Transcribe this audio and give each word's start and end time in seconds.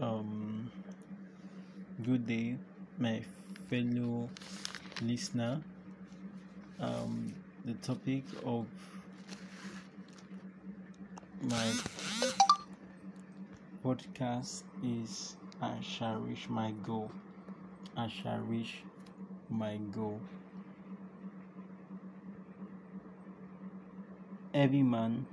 Um, 0.00 0.70
good 2.04 2.24
day, 2.24 2.56
my 2.98 3.20
fellow 3.68 4.28
listener. 5.02 5.60
Um, 6.78 7.34
the 7.64 7.74
topic 7.74 8.22
of 8.46 8.66
my 11.42 11.72
podcast 13.84 14.62
is 14.84 15.34
I 15.60 15.80
shall 15.80 16.20
reach 16.20 16.48
my 16.48 16.70
goal. 16.86 17.10
I 17.96 18.06
shall 18.06 18.38
reach 18.38 18.84
my 19.50 19.78
goal. 19.90 20.20
Every 24.54 24.84
man 24.84 25.26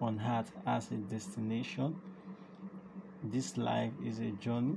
on 0.00 0.20
earth 0.20 0.50
has 0.64 0.90
a 0.90 0.96
destination. 0.96 1.94
This 3.32 3.56
life 3.56 3.90
is 4.04 4.20
a 4.20 4.30
journey, 4.30 4.76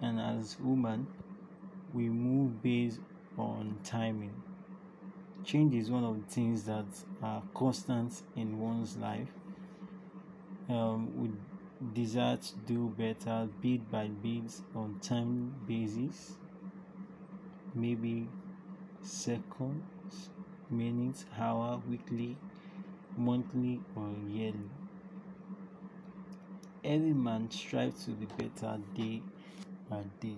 and 0.00 0.18
as 0.18 0.56
women, 0.58 1.06
we 1.92 2.08
move 2.08 2.62
based 2.62 2.98
on 3.36 3.78
timing. 3.84 4.32
Change 5.44 5.74
is 5.74 5.90
one 5.90 6.02
of 6.02 6.16
the 6.16 6.34
things 6.34 6.64
that 6.64 6.86
are 7.22 7.42
constant 7.52 8.22
in 8.36 8.58
one's 8.58 8.96
life. 8.96 9.28
Um, 10.70 11.12
we 11.20 11.30
desire 11.92 12.38
to 12.38 12.56
do 12.66 12.88
better 12.96 13.48
bit 13.60 13.90
by 13.90 14.08
bit 14.08 14.50
on 14.74 14.98
time 15.02 15.54
basis, 15.68 16.38
maybe 17.74 18.28
seconds, 19.02 20.30
minutes, 20.70 21.26
hour, 21.38 21.82
weekly, 21.86 22.38
monthly, 23.18 23.78
or 23.94 24.08
yearly. 24.26 24.70
Every 26.84 27.14
man 27.14 27.50
strives 27.50 28.04
to 28.04 28.10
be 28.10 28.26
better 28.26 28.78
day 28.94 29.22
by 29.88 30.02
day. 30.20 30.36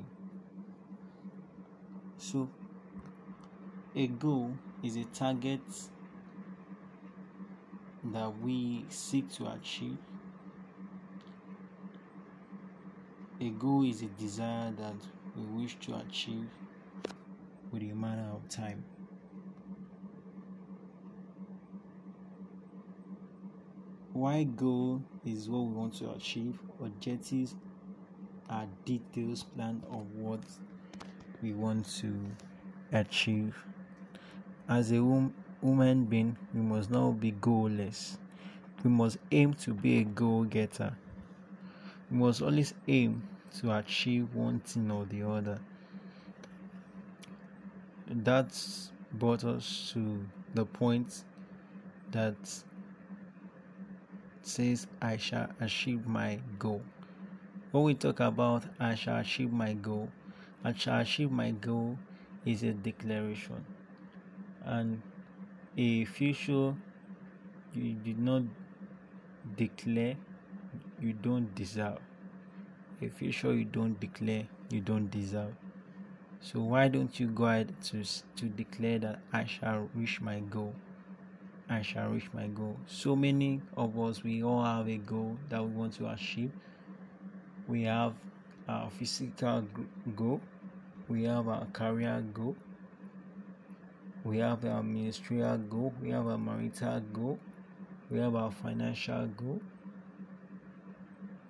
So, 2.18 2.48
a 3.96 4.06
goal 4.06 4.52
is 4.80 4.94
a 4.94 5.04
target 5.06 5.60
that 8.04 8.40
we 8.40 8.84
seek 8.90 9.28
to 9.34 9.48
achieve. 9.48 9.98
A 13.40 13.48
goal 13.50 13.82
is 13.82 14.02
a 14.02 14.06
desire 14.06 14.70
that 14.70 14.94
we 15.36 15.62
wish 15.62 15.76
to 15.80 15.96
achieve 15.96 16.46
with 17.72 17.82
a 17.82 17.94
matter 17.94 18.30
of 18.32 18.48
time. 18.48 18.84
Why 24.16 24.44
goal 24.44 25.02
is 25.26 25.46
what 25.50 25.64
we 25.64 25.74
want 25.74 25.92
to 25.96 26.10
achieve, 26.12 26.58
objectives 26.82 27.54
are 28.48 28.66
details 28.86 29.42
plan 29.42 29.82
of 29.90 30.10
what 30.14 30.40
we 31.42 31.52
want 31.52 31.86
to 31.98 32.14
achieve. 32.92 33.54
As 34.70 34.90
a 34.90 35.04
wom- 35.04 35.34
woman 35.60 36.06
being, 36.06 36.38
we 36.54 36.62
must 36.62 36.90
not 36.90 37.20
be 37.20 37.32
goalless. 37.32 38.16
We 38.82 38.88
must 38.88 39.18
aim 39.30 39.52
to 39.52 39.74
be 39.74 39.98
a 39.98 40.04
goal 40.04 40.44
getter. 40.44 40.96
We 42.10 42.16
must 42.16 42.40
always 42.40 42.72
aim 42.88 43.22
to 43.60 43.76
achieve 43.76 44.34
one 44.34 44.60
thing 44.60 44.90
or 44.90 45.04
the 45.04 45.28
other. 45.28 45.60
That's 48.06 48.92
brought 49.12 49.44
us 49.44 49.90
to 49.92 50.24
the 50.54 50.64
point 50.64 51.22
that 52.12 52.62
says, 54.46 54.86
I 55.02 55.16
shall 55.16 55.48
achieve 55.60 56.06
my 56.06 56.38
goal. 56.58 56.82
When 57.72 57.82
we 57.84 57.94
talk 57.94 58.20
about 58.20 58.64
I 58.78 58.94
shall 58.94 59.16
achieve 59.18 59.52
my 59.52 59.72
goal, 59.74 60.08
I 60.64 60.72
shall 60.72 61.00
achieve 61.00 61.30
my 61.30 61.50
goal 61.50 61.98
is 62.44 62.62
a 62.62 62.72
declaration. 62.72 63.64
And 64.64 65.02
if 65.76 66.20
you 66.20 66.34
future 66.34 66.76
you 67.74 67.92
did 67.92 68.18
not 68.18 68.42
declare 69.56 70.16
you 71.00 71.12
don't 71.12 71.54
deserve. 71.54 71.98
If 73.00 73.20
you 73.20 73.32
future 73.32 73.54
you 73.54 73.64
don't 73.64 73.98
declare 74.00 74.46
you 74.70 74.80
don't 74.80 75.10
deserve. 75.10 75.54
So 76.40 76.60
why 76.60 76.88
don't 76.88 77.18
you 77.18 77.26
go 77.26 77.46
ahead 77.46 77.74
to 77.86 78.04
to 78.36 78.44
declare 78.46 78.98
that 79.00 79.18
i 79.32 79.44
shall 79.44 79.88
reach 79.94 80.20
my 80.20 80.40
goal 80.40 80.74
i 81.68 81.82
shall 81.82 82.10
reach 82.10 82.28
my 82.32 82.46
goal. 82.46 82.76
So 82.86 83.16
many 83.16 83.60
of 83.76 83.98
us 83.98 84.22
we 84.22 84.42
all 84.42 84.64
have 84.64 84.88
a 84.88 84.96
goal 84.98 85.36
that 85.48 85.62
we 85.62 85.70
want 85.70 85.94
to 85.94 86.08
achieve. 86.08 86.52
We 87.66 87.82
have 87.84 88.14
our 88.68 88.90
physical 88.90 89.64
goal. 90.14 90.40
We 91.08 91.24
have 91.24 91.48
our 91.48 91.66
career 91.66 92.24
goal. 92.32 92.56
We 94.26 94.38
have 94.38 94.64
our 94.64 94.82
ministerial 94.82 95.56
goal, 95.56 95.94
we 96.02 96.10
have 96.10 96.26
our 96.26 96.36
marital 96.36 96.98
goal, 97.12 97.38
we 98.10 98.18
have 98.18 98.34
our 98.34 98.50
financial 98.50 99.28
goal, 99.28 99.60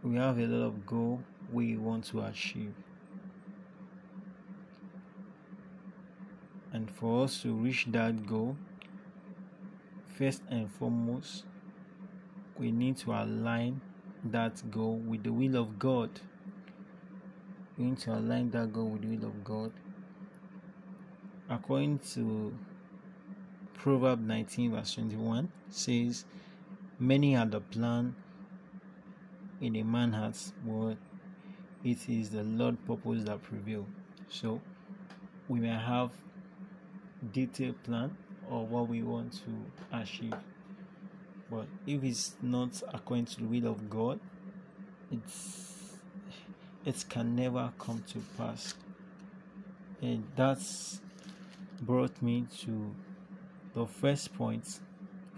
we 0.03 0.17
have 0.17 0.39
a 0.39 0.47
lot 0.47 0.67
of 0.67 0.85
goal 0.85 1.23
we 1.51 1.79
want 1.79 2.05
to 2.09 2.21
achieve. 2.21 2.75
And 6.71 6.91
for 6.91 7.25
us 7.25 7.41
to 7.41 7.55
reach 7.55 7.87
that 7.93 8.27
goal, 8.27 8.59
first 10.17 10.43
and 10.49 10.71
foremost, 10.71 11.45
we 12.59 12.71
need 12.73 12.97
to 12.99 13.13
align 13.13 13.81
that 14.25 14.71
goal 14.71 14.97
with 14.97 15.23
the 15.23 15.33
will 15.33 15.57
of 15.57 15.79
God. 15.79 16.11
We 17.77 17.87
need 17.87 17.99
to 17.99 18.15
align 18.15 18.51
that 18.51 18.73
goal 18.73 18.91
with 18.91 19.03
the 19.03 19.17
will 19.17 19.27
of 19.27 19.45
God 19.45 19.73
according 21.49 21.99
to 22.15 22.53
Proverb 23.75 24.21
19, 24.21 24.73
verse 24.73 24.95
21, 24.95 25.51
says, 25.71 26.25
Many 26.99 27.37
are 27.37 27.47
the 27.47 27.61
plan 27.61 28.17
in 29.61 29.77
a 29.77 29.83
man's 29.83 30.15
heart, 30.15 30.53
but 30.65 30.97
it 31.85 32.09
is 32.09 32.31
the 32.31 32.43
Lord 32.43 32.85
purpose 32.87 33.25
that 33.25 33.43
prevail. 33.43 33.87
So 34.29 34.61
we 35.49 35.61
may 35.61 35.69
have 35.69 36.11
detailed 37.33 37.83
plan 37.85 38.17
of 38.51 38.71
what 38.71 38.89
we 38.89 39.03
want 39.03 39.33
to 39.33 39.97
achieve. 39.97 40.35
But 41.51 41.67
if 41.87 42.03
it's 42.03 42.35
not 42.43 42.83
according 42.93 43.27
to 43.27 43.37
the 43.41 43.45
will 43.45 43.71
of 43.71 43.89
God, 43.89 44.21
it's 45.11 45.67
it 46.85 47.05
can 47.09 47.35
never 47.35 47.73
come 47.79 48.05
to 48.13 48.23
pass. 48.39 48.75
And 50.01 50.25
that's 50.37 51.01
brought 51.81 52.21
me 52.23 52.47
to 52.61 52.95
the 53.75 53.87
first 53.87 54.33
point 54.35 54.81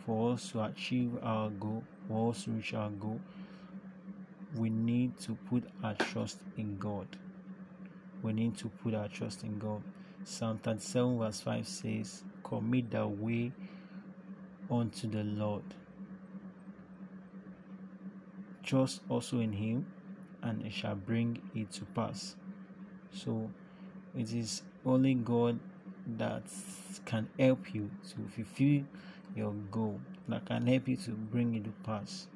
for 0.05 0.33
us 0.33 0.51
to 0.53 0.63
achieve 0.63 1.13
our 1.23 1.51
goal, 1.51 1.85
for 2.07 2.31
us 2.31 2.45
to 2.45 2.51
reach 2.53 2.75
our 2.75 2.91
goal, 2.91 3.21
we 4.57 4.71
need 4.71 5.19
to 5.21 5.35
put 5.51 5.65
our 5.83 5.95
trust 5.95 6.39
in 6.57 6.79
God. 6.79 7.07
We 8.23 8.33
need 8.33 8.57
to 8.59 8.69
put 8.69 8.95
our 8.95 9.09
trust 9.09 9.43
in 9.45 9.59
God. 9.59 9.83
Psalm 10.25 10.59
37, 10.59 11.19
verse 11.19 11.41
5 11.41 11.69
says, 11.69 12.23
Commit 12.49 12.91
the 12.91 13.07
way 13.07 13.53
unto 14.71 15.09
the 15.09 15.23
Lord. 15.25 15.63
Trust 18.63 19.01
also 19.09 19.41
in 19.41 19.53
Him, 19.53 19.87
and 20.43 20.65
it 20.65 20.73
shall 20.73 20.95
bring 20.95 21.41
it 21.55 21.71
to 21.73 21.85
pass. 21.87 22.37
So, 23.13 23.51
it 24.17 24.33
is 24.33 24.63
only 24.85 25.15
God 25.15 25.59
that 26.17 26.43
can 27.05 27.29
help 27.39 27.75
you 27.75 27.91
to 28.11 28.29
fulfill 28.35 28.85
your 29.37 29.53
goal, 29.71 30.01
that 30.29 30.47
can 30.47 30.67
help 30.67 30.89
you 30.89 30.97
to 30.97 31.11
bring 31.11 31.55
it 31.55 31.65
to 31.65 31.73
pass. 31.85 32.29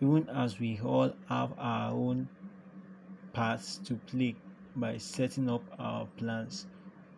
Even 0.00 0.28
as 0.28 0.58
we 0.58 0.80
all 0.84 1.12
have 1.28 1.52
our 1.58 1.92
own 1.92 2.28
paths 3.32 3.78
to 3.84 3.94
play 3.94 4.34
by 4.76 4.96
setting 4.98 5.48
up 5.48 5.62
our 5.78 6.06
plans, 6.16 6.66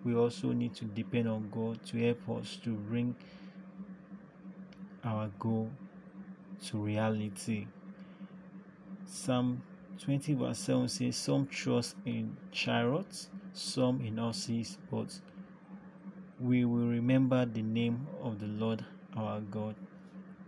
we 0.06 0.14
also 0.14 0.53
need 0.53 0.73
to 0.73 0.85
depend 0.85 1.29
on 1.29 1.50
God 1.50 1.85
to 1.87 1.99
help 1.99 2.38
us 2.38 2.58
to 2.62 2.70
bring 2.70 3.17
our 5.03 5.29
goal 5.41 5.69
to 6.67 6.79
reality. 6.79 7.67
Psalm 9.05 9.61
20 9.99 10.35
verse 10.35 10.58
7 10.61 10.88
says, 10.88 11.17
Some 11.17 11.49
trust 11.49 11.97
in 12.05 12.37
chariots, 12.53 13.31
some 13.53 14.00
in 14.00 14.19
horses, 14.19 14.79
but 14.93 15.08
we 16.38 16.64
will 16.64 16.87
remember 16.87 17.44
the 17.44 17.62
name 17.62 18.06
of 18.23 18.38
the 18.38 18.47
Lord 18.47 18.85
our 19.17 19.41
God. 19.41 19.75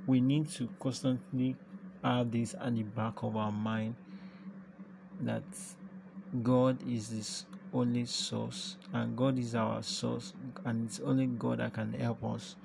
We 0.07 0.21
need 0.21 0.51
to 0.51 0.69
constantly 0.79 1.57
have 2.05 2.31
this 2.31 2.55
at 2.61 2.77
the 2.77 2.85
back 2.85 3.25
of 3.25 3.37
our 3.37 3.51
mind 3.51 3.97
that 5.23 5.43
God 6.45 6.79
is 6.89 7.09
this 7.09 7.45
only 7.73 8.05
source 8.07 8.77
and 8.93 9.17
God 9.17 9.39
is 9.39 9.55
our 9.55 9.83
source 9.83 10.33
and 10.65 10.87
it's 10.87 11.01
only 11.01 11.27
God 11.27 11.59
that 11.59 11.75
can 11.75 11.93
help 11.93 12.25
us. 12.25 12.57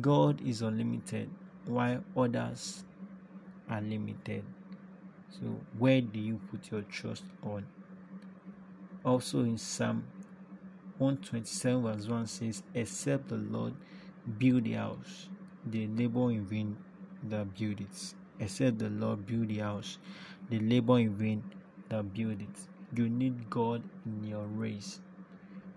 God 0.00 0.40
is 0.46 0.62
unlimited 0.62 1.30
while 1.64 2.02
others 2.16 2.84
are 3.68 3.80
limited. 3.80 4.44
So, 5.30 5.46
where 5.78 6.00
do 6.00 6.18
you 6.18 6.40
put 6.50 6.70
your 6.70 6.82
trust 6.82 7.24
on? 7.42 7.66
Also, 9.04 9.40
in 9.40 9.58
Psalm 9.58 10.04
127, 10.98 11.82
verse 11.82 12.06
1 12.06 12.26
says, 12.26 12.62
Except 12.74 13.28
the 13.28 13.36
Lord 13.36 13.74
build 14.38 14.64
the 14.64 14.72
house, 14.72 15.28
they 15.64 15.86
labor 15.86 16.30
in 16.30 16.44
vain 16.44 16.76
that 17.24 17.56
build 17.56 17.80
it. 17.80 18.14
Except 18.40 18.78
the 18.78 18.90
Lord 18.90 19.26
build 19.26 19.48
the 19.48 19.58
house, 19.58 19.98
they 20.50 20.58
labor 20.58 20.98
in 20.98 21.14
vain 21.14 21.44
that 21.88 22.12
build 22.14 22.40
it. 22.40 22.75
You 22.94 23.08
need 23.08 23.50
God 23.50 23.82
in 24.04 24.24
your 24.24 24.44
race, 24.44 25.00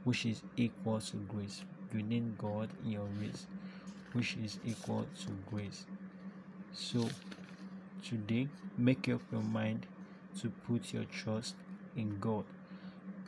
which 0.04 0.26
is 0.26 0.44
equal 0.58 1.00
to 1.02 1.18
grace. 1.18 1.64
You 1.94 2.04
need 2.04 2.38
God 2.38 2.70
in 2.86 2.92
your 2.92 3.08
race, 3.20 3.48
which 4.14 4.38
is 4.44 4.60
equal 4.64 5.08
to 5.22 5.32
grace. 5.50 5.86
So, 6.72 7.10
today, 8.08 8.48
make 8.78 9.10
up 9.10 9.22
your 9.32 9.42
mind 9.42 9.88
to 10.42 10.50
put 10.68 10.94
your 10.94 11.06
trust 11.06 11.56
in 11.96 12.20
God. 12.20 12.46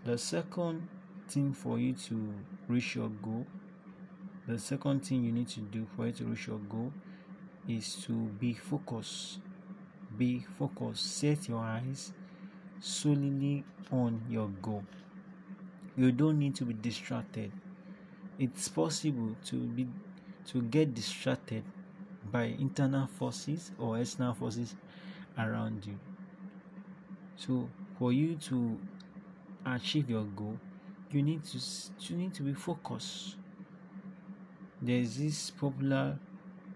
The 0.06 0.18
second 0.18 0.88
thing 1.28 1.54
for 1.54 1.80
you 1.80 1.94
to 1.94 2.34
reach 2.68 2.96
your 2.96 3.10
goal, 3.10 3.48
the 4.48 4.60
second 4.60 5.06
thing 5.06 5.24
you 5.24 5.32
need 5.32 5.50
to 5.50 5.60
do 5.60 5.88
for 5.96 6.06
you 6.06 6.14
to 6.14 6.26
reach 6.26 6.48
your 6.48 6.60
goal 6.60 6.94
is 7.68 7.96
to 8.06 8.12
be 8.14 8.54
focused. 8.54 9.40
Be 10.18 10.46
focused. 10.60 11.18
Set 11.18 11.50
your 11.50 11.60
eyes 11.60 12.12
solely 12.82 13.64
on 13.92 14.22
your 14.30 14.50
goal. 14.62 14.84
You 15.96 16.12
don't 16.12 16.40
need 16.40 16.56
to 16.56 16.66
be 16.66 16.74
distracted. 16.74 17.52
It's 18.40 18.68
possible 18.68 19.36
to 19.46 19.56
be 19.56 19.88
to 20.48 20.62
get 20.64 20.96
distracted 20.96 21.64
by 22.32 22.44
internal 22.44 23.08
forces 23.08 23.72
or 23.78 24.00
external 24.00 24.34
forces 24.34 24.76
around 25.38 25.86
you. 25.86 25.98
So 27.36 27.70
for 28.00 28.12
you 28.12 28.36
to 28.36 28.78
achieve 29.66 30.10
your 30.10 30.24
goal, 30.24 30.58
you 31.12 31.22
need 31.22 31.44
to 31.44 31.60
you 32.00 32.18
need 32.18 32.34
to 32.34 32.44
be 32.44 32.54
focused. 32.54 33.36
There's 34.82 35.18
this 35.18 35.52
popular 35.52 36.18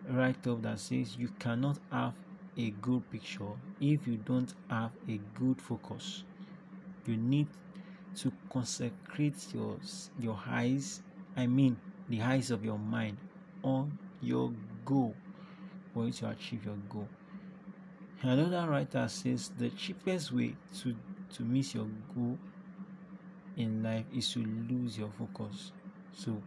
write-up 0.08 0.62
that 0.62 0.80
says 0.80 1.18
you 1.18 1.30
cannot 1.40 1.80
have 1.92 2.14
a 2.58 2.70
good 2.82 3.10
picture 3.12 3.52
if 3.82 4.08
you 4.08 4.18
don't 4.18 4.54
have 4.70 4.92
a 5.10 5.20
good 5.38 5.62
focus. 5.62 6.24
You 7.06 7.18
need 7.18 7.48
to 8.18 8.32
consecrate 8.52 9.54
your 9.54 9.78
your 10.20 10.40
eyes, 10.48 11.02
I 11.36 11.48
mean 11.48 11.78
the 12.10 12.22
eyes 12.22 12.52
of 12.52 12.64
your 12.64 12.80
mind 12.80 13.18
on 13.64 13.98
your 14.22 14.52
goal 14.86 15.16
for 15.94 16.06
you 16.06 16.12
to 16.12 16.30
achieve 16.30 16.66
your 16.66 16.78
goal. 16.90 17.08
Another 18.22 18.70
writer 18.70 19.08
says 19.08 19.52
the 19.58 19.70
cheapest 19.70 20.32
way 20.32 20.56
to, 20.82 20.96
to 21.34 21.44
miss 21.44 21.76
your 21.76 21.88
goal 22.16 22.38
in 23.58 23.84
life 23.84 24.06
is 24.16 24.32
to 24.34 24.40
lose 24.40 24.98
your 24.98 25.12
focus. 25.12 25.72
So, 26.14 26.42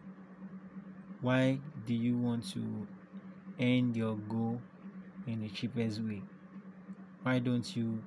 why 1.21 1.59
do 1.87 1.95
you 1.95 2.17
want 2.17 2.51
to 2.53 2.87
end 3.59 3.97
your 3.97 4.17
goal 4.17 4.61
in 5.29 5.43
the 5.43 5.49
cheapest 5.49 6.01
way? 6.01 6.23
Why 7.23 7.39
don't 7.39 7.77
you 7.77 8.03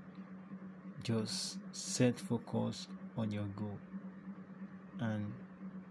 just 1.03 1.59
set 1.71 2.19
focus 2.19 2.87
on 3.15 3.31
your 3.31 3.45
goal 3.55 3.77
and 4.99 5.31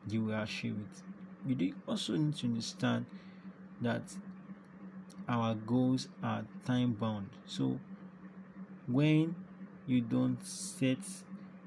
you 0.09 0.25
will 0.25 0.43
achieve 0.43 0.77
it? 0.77 1.03
You 1.49 1.55
do 1.55 1.73
also 1.87 2.17
need 2.17 2.35
to 2.37 2.47
understand 2.47 3.07
that 3.81 4.03
our 5.29 5.55
goals 5.55 6.09
are 6.23 6.45
time 6.67 6.93
bound. 6.95 7.31
So 7.47 7.79
when 8.89 9.37
you 9.87 10.01
don't 10.01 10.45
set 10.45 10.99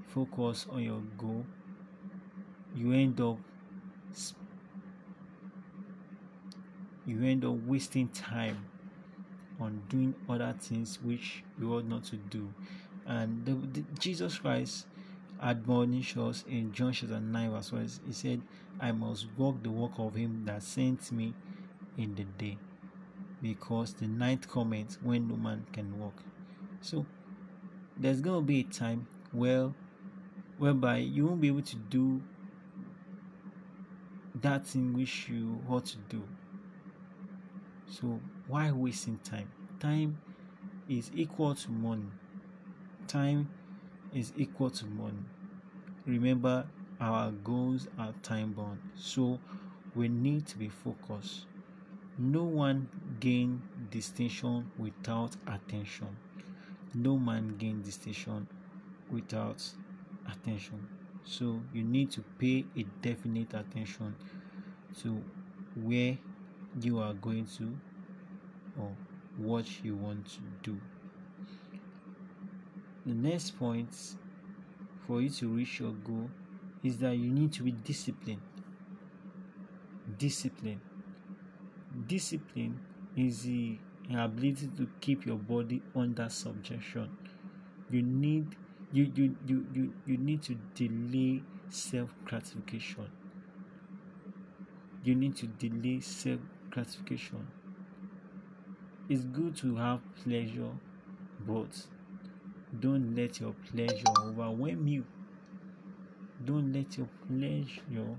focus 0.07 0.65
on 0.69 0.83
your 0.83 1.01
goal, 1.17 1.45
you 2.75 2.91
end 2.91 3.21
up 3.21 3.37
you 7.05 7.21
end 7.23 7.43
up 7.43 7.55
wasting 7.65 8.07
time 8.09 8.65
on 9.63 9.81
doing 9.87 10.13
other 10.29 10.53
things 10.59 10.99
which 11.01 11.43
you 11.59 11.73
ought 11.73 11.85
not 11.85 12.03
to 12.03 12.17
do. 12.17 12.53
And 13.05 13.45
the, 13.45 13.53
the, 13.53 13.85
Jesus 13.97 14.37
Christ 14.39 14.87
admonished 15.41 16.17
us 16.17 16.43
in 16.47 16.73
John 16.73 16.91
chapter 16.91 17.19
9 17.19 17.51
verse 17.51 17.71
1. 17.71 17.89
He 18.07 18.13
said, 18.13 18.41
I 18.79 18.91
must 18.91 19.27
walk 19.37 19.63
the 19.63 19.71
walk 19.71 19.93
of 19.97 20.15
him 20.15 20.43
that 20.45 20.63
sent 20.63 21.11
me 21.11 21.33
in 21.97 22.15
the 22.15 22.23
day. 22.23 22.57
Because 23.41 23.93
the 23.93 24.07
night 24.07 24.47
cometh 24.49 24.97
when 25.01 25.27
no 25.27 25.35
man 25.35 25.65
can 25.71 25.99
walk. 25.99 26.23
So 26.81 27.05
there's 27.97 28.21
gonna 28.21 28.41
be 28.41 28.61
a 28.61 28.63
time 28.63 29.07
where 29.31 29.71
whereby 30.57 30.97
you 30.97 31.25
won't 31.25 31.41
be 31.41 31.47
able 31.47 31.61
to 31.61 31.75
do 31.75 32.21
that 34.35 34.65
thing 34.65 34.93
which 34.93 35.29
you 35.29 35.61
ought 35.69 35.85
to 35.85 35.97
do 36.09 36.23
so 37.89 38.19
why 38.47 38.71
wasting 38.71 39.19
time? 39.23 39.49
Time 39.79 40.17
is 40.89 41.11
equal 41.15 41.55
to 41.55 41.71
money. 41.71 42.09
Time 43.07 43.49
is 44.13 44.33
equal 44.35 44.69
to 44.69 44.85
money. 44.85 45.23
Remember, 46.05 46.65
our 46.99 47.31
goals 47.31 47.87
are 47.97 48.13
time 48.23 48.53
bound, 48.53 48.79
so 48.95 49.39
we 49.95 50.07
need 50.07 50.45
to 50.47 50.57
be 50.57 50.69
focused. 50.69 51.45
No 52.17 52.43
one 52.43 52.87
gain 53.19 53.61
distinction 53.89 54.69
without 54.77 55.35
attention. 55.47 56.07
No 56.93 57.17
man 57.17 57.55
gain 57.57 57.81
distinction 57.81 58.47
without 59.11 59.63
attention. 60.31 60.87
So 61.23 61.61
you 61.73 61.83
need 61.83 62.11
to 62.11 62.21
pay 62.37 62.65
a 62.77 62.83
definite 63.01 63.53
attention 63.53 64.15
to 65.01 65.21
where 65.75 66.17
you 66.81 66.99
are 66.99 67.13
going 67.13 67.45
to 67.57 67.75
or 68.79 68.91
what 69.37 69.83
you 69.83 69.95
want 69.95 70.25
to 70.27 70.39
do. 70.61 70.79
The 73.05 73.13
next 73.13 73.57
point 73.59 73.89
for 75.05 75.21
you 75.21 75.29
to 75.29 75.47
reach 75.49 75.79
your 75.79 75.91
goal 75.91 76.29
is 76.83 76.97
that 76.99 77.15
you 77.15 77.29
need 77.29 77.51
to 77.53 77.63
be 77.63 77.71
disciplined. 77.71 78.41
Discipline. 80.17 80.81
Discipline 82.07 82.79
is 83.15 83.43
the 83.43 83.77
ability 84.09 84.69
to 84.77 84.87
keep 84.99 85.25
your 85.25 85.37
body 85.37 85.81
under 85.95 86.29
subjection. 86.29 87.09
You 87.89 88.01
need 88.01 88.55
you 88.91 89.11
you 89.15 89.35
you 89.45 89.65
you, 89.73 89.93
you 90.05 90.17
need 90.17 90.41
to 90.43 90.55
delay 90.75 91.41
self 91.69 92.13
gratification. 92.25 93.07
You 95.03 95.15
need 95.15 95.35
to 95.37 95.47
delay 95.47 95.99
self 95.99 96.39
gratification. 96.73 97.47
It's 99.07 99.23
good 99.23 99.55
to 99.57 99.75
have 99.75 99.99
pleasure, 100.23 100.71
but 101.47 101.85
don't 102.79 103.15
let 103.15 103.39
your 103.39 103.53
pleasure 103.71 104.03
overwhelm 104.21 104.87
you. 104.87 105.05
Don't 106.43 106.73
let 106.73 106.97
your 106.97 107.07
pleasure 107.27 108.17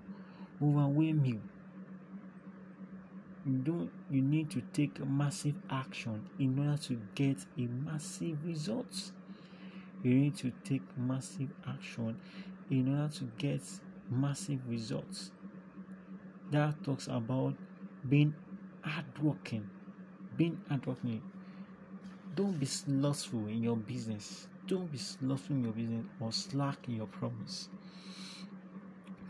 overwhelm 0.62 1.24
you. 1.24 1.40
You 3.44 3.58
don't 3.58 3.90
you 4.10 4.22
need 4.22 4.50
to 4.52 4.62
take 4.72 5.04
massive 5.04 5.56
action 5.68 6.28
in 6.38 6.58
order 6.58 6.80
to 6.84 7.00
get 7.14 7.38
a 7.58 7.62
massive 7.62 8.38
result. 8.46 9.10
You 10.02 10.14
need 10.14 10.36
to 10.36 10.52
take 10.64 10.82
massive 10.96 11.48
action 11.66 12.16
in 12.70 12.88
order 12.94 13.12
to 13.14 13.24
get 13.36 13.62
massive 14.10 14.60
results. 14.68 15.32
That 16.52 16.82
talks 16.84 17.08
about 17.08 17.54
being 18.08 18.34
hardworking, 18.84 19.68
being 20.36 20.60
hardworking. 20.68 21.22
Don't 22.34 22.58
be 22.58 22.66
slothful 22.66 23.46
in 23.46 23.62
your 23.62 23.76
business. 23.76 24.46
Don't 24.66 24.90
be 24.90 24.98
slothful 24.98 25.56
in 25.56 25.64
your 25.64 25.72
business 25.72 26.04
or 26.20 26.32
slack 26.32 26.78
in 26.88 26.96
your 26.96 27.06
promise. 27.06 27.68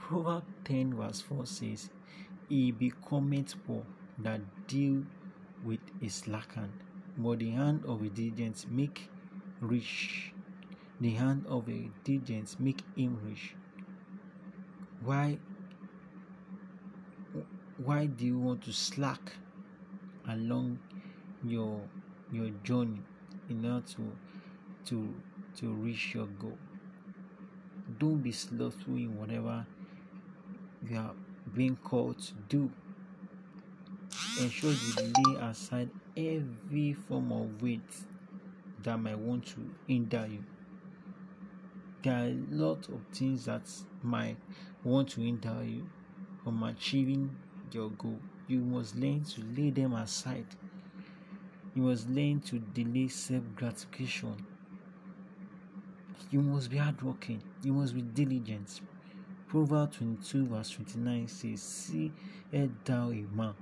Proverbs 0.01 0.47
10 0.65 0.95
verse 0.95 1.21
4 1.21 1.47
says, 1.47 1.91
He 2.49 2.73
becometh 2.73 3.55
poor 3.67 3.83
that 4.19 4.41
deal 4.67 5.03
with 5.65 5.81
a 6.03 6.09
slack 6.09 6.55
hand, 6.55 6.73
but 7.17 7.39
the 7.39 7.51
hand 7.51 7.85
of 7.87 8.03
a 8.03 8.09
diligent 8.09 8.67
make 8.71 9.09
rich. 9.61 10.33
The 11.01 11.11
hand 11.11 11.45
of 11.49 11.69
a 11.69 11.91
diligent 12.05 12.59
make 12.61 12.83
him 12.97 13.19
rich. 13.25 13.55
Why 15.03 15.39
why 17.79 18.07
do 18.07 18.25
you 18.25 18.39
want 18.39 18.63
to 18.65 18.73
slack 18.73 19.33
along 20.29 20.79
your 21.45 21.81
your 22.33 22.51
journey 22.63 23.01
in 23.49 23.65
order 23.65 23.85
to 23.87 24.13
to 24.85 25.15
to 25.57 25.73
reach 25.73 26.15
your 26.15 26.27
goal 26.27 26.59
don't 27.99 28.23
be 28.23 28.33
slothful 28.33 28.97
in 28.97 29.17
whatever 29.19 29.67
you 30.89 30.97
are 30.97 31.13
being 31.55 31.77
called 31.77 32.19
to 32.19 32.33
do 32.49 32.71
ensure 34.41 34.71
you 34.71 35.13
lay 35.27 35.41
aside 35.41 35.91
every 36.17 36.93
form 36.93 37.33
of 37.33 37.63
weight 37.63 37.81
that 38.83 38.99
might 38.99 39.19
want 39.19 39.47
to 39.47 39.71
hinder 39.87 40.27
you. 40.31 40.45
There 42.03 42.15
are 42.15 42.27
a 42.27 42.37
lot 42.51 42.89
of 42.89 43.01
things 43.13 43.47
that 43.47 43.63
might 44.03 44.37
want 44.83 45.09
to 45.11 45.23
hinder 45.23 45.57
you 45.65 45.89
from 46.43 46.63
achieving 46.63 47.35
your 47.73 47.91
goal. 47.91 48.19
You 48.49 48.59
must 48.59 48.97
learn 48.97 49.25
to 49.25 49.43
lay 49.57 49.71
them 49.71 49.95
aside. 49.95 50.47
You 51.75 51.83
must 51.83 52.09
learn 52.09 52.41
to 52.43 52.59
delay 52.59 53.09
self 53.09 53.43
gratification. 53.57 54.35
You 56.31 56.43
must 56.43 56.71
be 56.71 56.77
hardworking. 56.77 57.43
You 57.63 57.73
must 57.73 57.95
be 57.95 58.03
diligent. 58.03 58.81
Proverbs 59.49 59.99
22, 59.99 60.47
verse 60.47 60.71
29 60.71 61.29
says, 61.29 61.63
See, 61.63 62.13
thou 62.85 63.11
a 63.11 63.25
man 63.35 63.55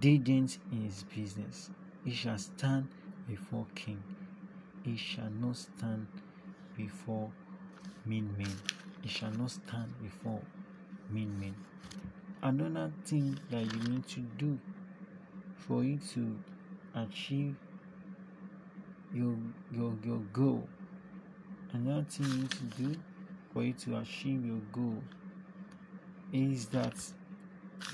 diligent 0.00 0.58
in 0.72 0.84
his 0.84 1.04
business, 1.04 1.70
he 2.04 2.10
shall 2.12 2.38
stand 2.38 2.88
before 3.28 3.66
king. 3.74 4.02
He 4.82 4.96
shall 4.96 5.30
not 5.30 5.56
stand 5.56 6.06
before 6.76 7.30
mean 8.04 8.34
men. 8.36 8.52
He 9.02 9.08
shall 9.08 9.32
not 9.32 9.50
stand 9.50 9.92
before 10.02 10.40
mean 11.10 11.38
men. 11.40 11.54
Another 12.42 12.92
thing 13.04 13.38
that 13.50 13.62
you 13.62 13.90
need 13.90 14.06
to 14.08 14.20
do 14.38 14.58
for 15.56 15.82
you 15.82 15.98
to 16.14 16.38
achieve 16.94 17.56
your 19.12 19.36
your 19.72 19.94
your 20.04 20.18
goal. 20.32 20.68
Another 21.72 22.04
thing 22.08 22.26
you 22.26 22.36
need 22.38 22.50
to 22.50 22.64
do 22.82 22.96
for 23.52 23.62
you 23.64 23.72
to 23.72 23.96
achieve 23.98 24.44
your 24.44 24.60
goal 24.72 25.02
is 26.32 26.66
that 26.66 26.94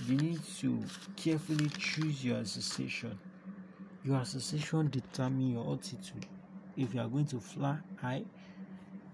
you 0.07 0.17
need 0.17 0.41
to 0.61 0.83
carefully 1.17 1.69
choose 1.79 2.25
your 2.25 2.39
association. 2.39 3.19
Your 4.05 4.21
association 4.21 4.89
determine 4.91 5.53
your 5.53 5.65
altitude. 5.65 6.27
If 6.77 6.95
you 6.95 7.01
are 7.01 7.09
going 7.09 7.27
to 7.27 7.41
fly 7.41 7.79
high, 8.01 8.25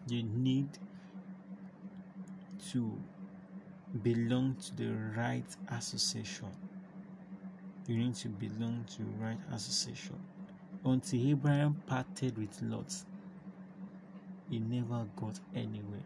you 0.06 0.23
need 0.23 0.68
to 2.73 2.99
belong 4.02 4.57
to 4.57 4.76
the 4.76 4.92
right 5.16 5.57
association. 5.71 6.49
You 7.87 7.97
need 7.97 8.14
to 8.16 8.28
belong 8.28 8.85
to 8.97 8.99
the 8.99 9.25
right 9.25 9.38
association. 9.52 10.18
Until 10.85 11.30
Abraham 11.30 11.83
parted 11.87 12.37
with 12.38 12.61
Lot, 12.62 12.95
he 14.50 14.59
never 14.59 15.07
got 15.16 15.40
anywhere 15.54 16.02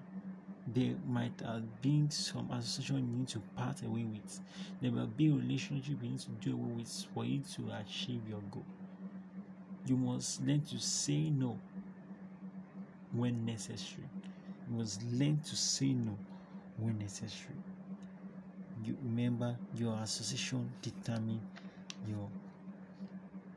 there 0.66 0.94
might 1.08 1.40
have 1.44 1.82
been 1.82 2.10
some 2.10 2.50
association 2.52 2.96
you 2.98 3.18
need 3.18 3.28
to 3.28 3.40
part 3.56 3.82
away 3.82 4.04
with. 4.04 4.40
There 4.80 4.92
might 4.92 5.16
be 5.16 5.28
a 5.28 5.32
relationship 5.32 5.96
you 6.02 6.10
need 6.10 6.20
to 6.20 6.30
do 6.40 6.52
away 6.52 6.72
with 6.76 7.06
for 7.12 7.24
you 7.24 7.40
to 7.56 7.70
achieve 7.80 8.20
your 8.28 8.40
goal. 8.50 8.64
You 9.86 9.96
must 9.96 10.42
learn 10.44 10.60
to 10.60 10.78
say 10.78 11.30
no 11.30 11.58
when 13.12 13.44
necessary. 13.44 14.08
You 14.70 14.76
must 14.78 15.02
learn 15.02 15.40
to 15.40 15.56
say 15.56 15.92
no 15.92 16.16
when 16.78 16.98
necessary. 16.98 17.56
You 18.84 18.96
remember 19.02 19.56
your 19.76 19.96
association 20.02 20.70
determine 20.82 21.40
your 22.06 22.28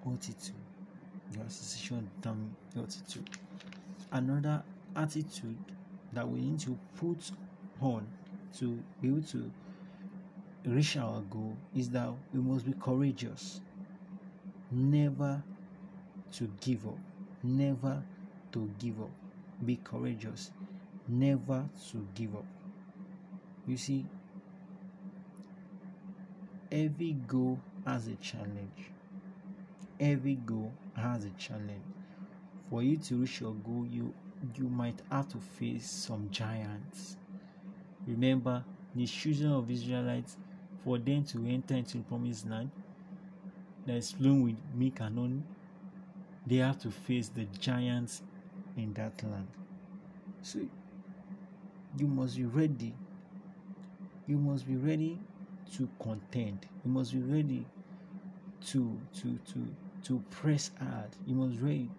attitude. 0.06 0.54
Your 1.34 1.46
association 1.46 2.10
determine 2.18 2.56
your 2.76 2.84
attitude. 2.84 3.30
Another 4.12 4.64
attitude 4.96 5.58
that 6.14 6.28
we 6.28 6.42
need 6.42 6.60
to 6.60 6.78
put 6.98 7.32
on 7.82 8.08
to 8.60 8.80
be 9.02 9.08
able 9.10 9.22
to 9.24 9.52
reach 10.66 10.98
our 10.98 11.22
goal 11.22 11.56
is 11.76 11.90
that 11.90 12.10
we 12.34 12.40
must 12.40 12.66
be 12.66 12.74
courageous. 12.80 13.62
Never 14.72 15.44
to 16.34 16.50
give 16.62 16.86
up. 16.88 16.98
Never 17.44 18.04
to 18.52 18.70
give 18.80 19.02
up. 19.02 19.12
Be 19.66 19.78
courageous. 19.78 20.52
Never 21.08 21.66
to 21.92 22.08
give 22.16 22.36
up. 22.36 22.46
You 23.68 23.78
see, 23.78 24.06
every 26.72 27.14
goal 27.28 27.60
has 27.86 28.08
a 28.08 28.16
challenge. 28.16 28.92
Every 30.00 30.36
goal 30.36 30.72
has 30.96 31.26
a 31.26 31.30
challenge. 31.32 31.84
For 32.70 32.82
you 32.84 32.98
to 32.98 33.16
reach 33.18 33.42
your 33.42 33.54
goal, 33.54 33.86
you 33.90 34.14
you 34.56 34.66
might 34.66 35.02
have 35.10 35.28
to 35.30 35.38
face 35.38 35.90
some 35.90 36.30
giants. 36.30 37.18
Remember, 38.06 38.64
the 38.94 39.06
children 39.06 39.52
of 39.54 39.72
Israelites, 39.72 40.38
for 40.84 40.98
them 40.98 41.24
to 41.26 41.46
enter 41.48 41.76
into 41.76 41.98
the 41.98 42.04
promised 42.04 42.48
land 42.48 42.70
that 43.86 43.96
is 43.96 44.12
flowing 44.12 44.44
with 44.44 44.56
milk 44.74 45.00
and 45.00 45.18
honey, 45.18 45.44
they 46.46 46.58
have 46.58 46.78
to 46.80 46.92
face 46.92 47.30
the 47.30 47.46
giants 47.60 48.22
in 48.78 48.94
that 48.94 49.24
land. 49.24 49.48
So 50.42 50.60
you 51.98 52.08
must 52.08 52.38
be 52.38 52.46
ready. 52.46 52.94
You 54.28 54.38
must 54.38 54.68
be 54.68 54.76
ready 54.76 55.20
to 55.74 55.90
contend. 56.02 56.66
You 56.84 56.92
must 56.92 57.14
be 57.14 57.20
ready 57.20 57.66
to 58.68 59.00
to 59.22 59.40
to 59.54 59.68
to 60.04 60.24
press 60.30 60.72
hard. 60.80 61.10
You 61.26 61.36
must 61.36 61.58
be 61.60 61.64
ready 61.64 61.90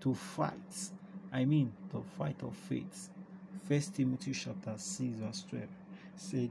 to 0.00 0.14
fight 0.14 0.90
I 1.32 1.44
mean 1.44 1.72
the 1.92 2.00
fight 2.18 2.42
of 2.42 2.56
faith. 2.56 3.10
First 3.68 3.94
Timothy 3.94 4.32
chapter 4.32 4.74
6 4.76 5.18
verse 5.20 5.44
12 5.48 5.64
said 6.16 6.50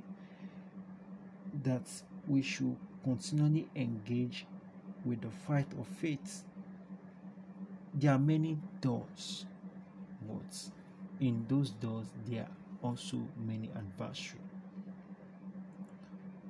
that 1.64 1.84
we 2.28 2.42
should 2.42 2.76
continually 3.04 3.68
engage 3.76 4.46
with 5.04 5.22
the 5.22 5.30
fight 5.30 5.68
of 5.78 5.88
faith. 5.88 6.44
There 7.94 8.12
are 8.12 8.20
many 8.20 8.58
doors, 8.82 9.46
but 10.28 10.70
in 11.20 11.46
those 11.50 11.72
doors 11.72 12.08
there 12.28 12.44
are 12.44 12.88
also 12.90 13.18
many 13.46 13.70
adversaries. 13.76 14.49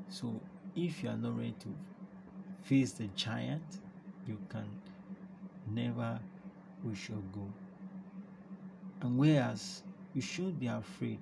So 0.09 0.39
if 0.75 1.03
you 1.03 1.09
are 1.09 1.17
not 1.17 1.37
ready 1.37 1.55
to 1.59 1.67
face 2.63 2.93
the 2.93 3.07
giant, 3.15 3.79
you 4.27 4.37
can 4.49 4.65
never 5.71 6.19
reach 6.83 7.09
your 7.09 7.19
goal. 7.33 7.49
And 9.01 9.17
whereas 9.17 9.83
you 10.13 10.21
shouldn't 10.21 10.59
be 10.59 10.67
afraid 10.67 11.19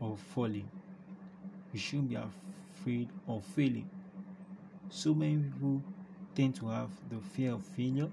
of 0.00 0.20
falling, 0.34 0.68
you 1.72 1.78
shouldn't 1.78 2.10
be 2.10 2.16
afraid 2.74 3.08
of 3.26 3.42
failing. 3.44 3.88
So 4.90 5.14
many 5.14 5.36
people 5.38 5.82
tend 6.34 6.54
to 6.56 6.68
have 6.68 6.90
the 7.08 7.18
fear 7.18 7.54
of 7.54 7.64
failure, 7.64 8.10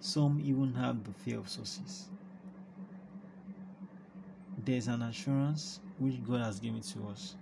some 0.00 0.42
even 0.44 0.74
have 0.74 1.02
the 1.04 1.12
fear 1.12 1.38
of 1.38 1.48
success. 1.48 2.08
There's 4.64 4.88
an 4.88 5.02
assurance 5.02 5.80
which 5.98 6.22
God 6.26 6.40
has 6.40 6.58
given 6.58 6.80
to 6.80 7.08
us. 7.08 7.36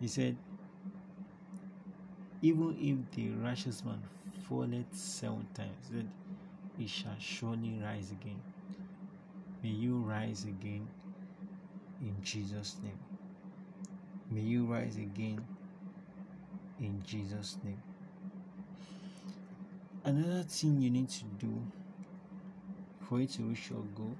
He 0.00 0.08
said, 0.08 0.36
Even 2.42 2.76
if 2.78 3.16
the 3.16 3.30
righteous 3.30 3.84
man 3.84 4.02
falleth 4.48 4.92
seven 4.92 5.46
times, 5.54 5.88
that 5.92 6.06
he 6.78 6.86
shall 6.86 7.16
surely 7.18 7.80
rise 7.82 8.10
again. 8.10 8.40
May 9.62 9.70
you 9.70 9.96
rise 9.96 10.44
again 10.44 10.86
in 12.00 12.14
Jesus' 12.22 12.76
name. 12.82 12.98
May 14.30 14.42
you 14.42 14.66
rise 14.66 14.96
again 14.96 15.42
in 16.78 17.02
Jesus' 17.06 17.56
name. 17.64 17.80
Another 20.04 20.42
thing 20.42 20.80
you 20.80 20.90
need 20.90 21.08
to 21.08 21.24
do 21.38 21.62
for 23.08 23.20
you 23.20 23.26
to 23.26 23.42
reach 23.44 23.70
your 23.70 23.82
goal, 23.96 24.16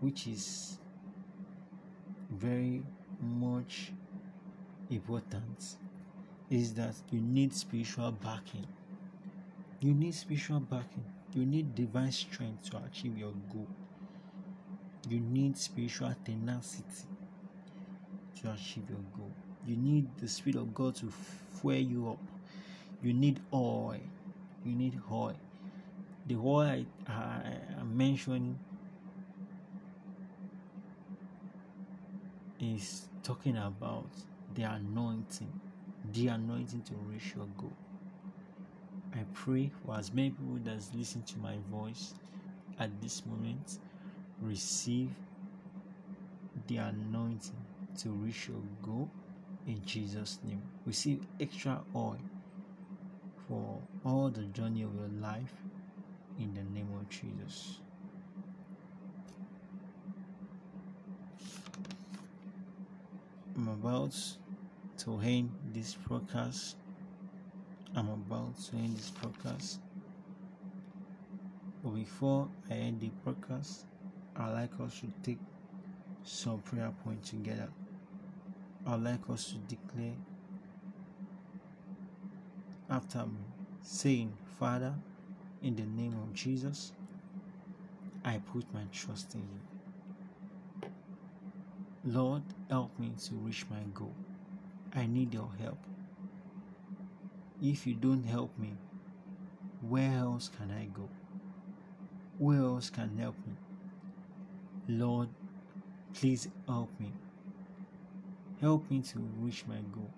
which 0.00 0.26
is 0.26 0.78
very 2.30 2.82
much 3.20 3.92
important, 4.90 5.76
is 6.50 6.74
that 6.74 6.94
you 7.10 7.20
need 7.20 7.52
spiritual 7.54 8.12
backing. 8.12 8.66
You 9.80 9.94
need 9.94 10.14
spiritual 10.14 10.60
backing. 10.60 11.04
You 11.34 11.44
need 11.44 11.74
divine 11.74 12.12
strength 12.12 12.70
to 12.70 12.78
achieve 12.86 13.18
your 13.18 13.32
goal. 13.52 13.66
You 15.08 15.20
need 15.20 15.56
spiritual 15.56 16.14
tenacity 16.24 17.06
to 18.40 18.52
achieve 18.52 18.88
your 18.88 19.00
goal. 19.16 19.32
You 19.66 19.76
need 19.76 20.08
the 20.18 20.28
Spirit 20.28 20.56
of 20.56 20.74
God 20.74 20.94
to 20.96 21.10
fuel 21.60 21.74
you 21.74 22.08
up. 22.10 22.18
You 23.02 23.12
need 23.12 23.40
oil. 23.52 24.00
You 24.64 24.74
need 24.74 25.00
oil. 25.10 25.36
The 26.26 26.36
oil 26.36 26.84
I, 27.06 27.12
I, 27.12 27.52
I 27.80 27.82
mentioned 27.82 28.58
is 32.60 33.08
talking 33.22 33.56
about 33.56 34.08
the 34.54 34.62
anointing, 34.62 35.60
the 36.12 36.28
anointing 36.28 36.82
to 36.82 36.94
reach 37.10 37.34
your 37.36 37.46
goal. 37.58 37.76
I 39.14 39.24
pray 39.32 39.70
for 39.84 39.96
as 39.96 40.12
many 40.12 40.30
people 40.30 40.58
that's 40.64 40.90
listening 40.94 41.24
to 41.26 41.38
my 41.38 41.56
voice 41.70 42.14
at 42.78 42.90
this 43.00 43.24
moment 43.26 43.78
receive 44.40 45.10
the 46.66 46.76
anointing 46.76 47.64
to 47.98 48.08
reach 48.10 48.48
your 48.48 48.62
goal 48.82 49.10
in 49.66 49.84
Jesus' 49.84 50.38
name. 50.44 50.62
Receive 50.84 51.26
extra 51.40 51.80
oil 51.94 52.18
for 53.48 53.80
all 54.04 54.30
the 54.30 54.42
journey 54.46 54.82
of 54.82 54.94
your 54.94 55.08
life 55.20 55.52
in 56.38 56.52
the 56.54 56.62
name 56.74 56.88
of 56.98 57.08
Jesus. 57.08 57.78
I'm 63.56 63.68
about 63.68 64.16
to 65.04 65.20
end 65.20 65.50
this 65.72 65.94
broadcast. 65.94 66.76
I'm 67.94 68.08
about 68.08 68.58
to 68.64 68.76
end 68.76 68.96
this 68.96 69.10
broadcast. 69.10 69.80
But 71.82 71.94
before 71.94 72.48
I 72.70 72.74
end 72.74 73.00
the 73.00 73.10
broadcast, 73.22 73.84
I'd 74.36 74.52
like 74.52 74.80
us 74.80 75.00
to 75.00 75.12
take 75.22 75.38
some 76.24 76.60
prayer 76.60 76.92
points 77.04 77.30
together. 77.30 77.68
I'd 78.86 79.02
like 79.02 79.20
us 79.30 79.52
to 79.52 79.58
declare 79.74 80.14
after 82.90 83.18
me, 83.26 83.40
saying, 83.82 84.32
Father, 84.58 84.94
in 85.62 85.76
the 85.76 85.82
name 85.82 86.14
of 86.14 86.32
Jesus, 86.32 86.92
I 88.24 88.40
put 88.52 88.72
my 88.72 88.82
trust 88.92 89.34
in 89.34 89.40
you. 89.40 90.90
Lord, 92.06 92.42
help 92.70 92.98
me 92.98 93.12
to 93.26 93.34
reach 93.34 93.64
my 93.70 93.80
goal. 93.92 94.14
I 94.94 95.06
need 95.06 95.34
your 95.34 95.50
help. 95.60 95.78
If 97.62 97.86
you 97.86 97.94
don't 97.94 98.24
help 98.24 98.56
me, 98.58 98.74
where 99.88 100.12
else 100.18 100.48
can 100.56 100.70
I 100.70 100.84
go? 100.86 101.08
Who 102.38 102.54
else 102.54 102.90
can 102.90 103.16
help 103.18 103.36
me? 103.46 103.54
Lord, 104.88 105.28
please 106.12 106.48
help 106.66 106.90
me. 107.00 107.12
Help 108.60 108.90
me 108.90 109.00
to 109.02 109.18
reach 109.40 109.64
my 109.66 109.80
goal. 109.92 110.10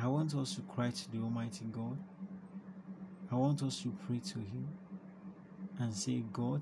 I 0.00 0.08
want 0.08 0.34
us 0.34 0.54
to 0.56 0.62
cry 0.62 0.90
to 0.90 1.12
the 1.12 1.18
Almighty 1.18 1.64
God. 1.70 1.96
I 3.30 3.36
want 3.36 3.62
us 3.62 3.80
to 3.82 3.92
pray 4.06 4.18
to 4.18 4.38
Him 4.38 4.68
and 5.78 5.94
say, 5.94 6.22
God, 6.32 6.60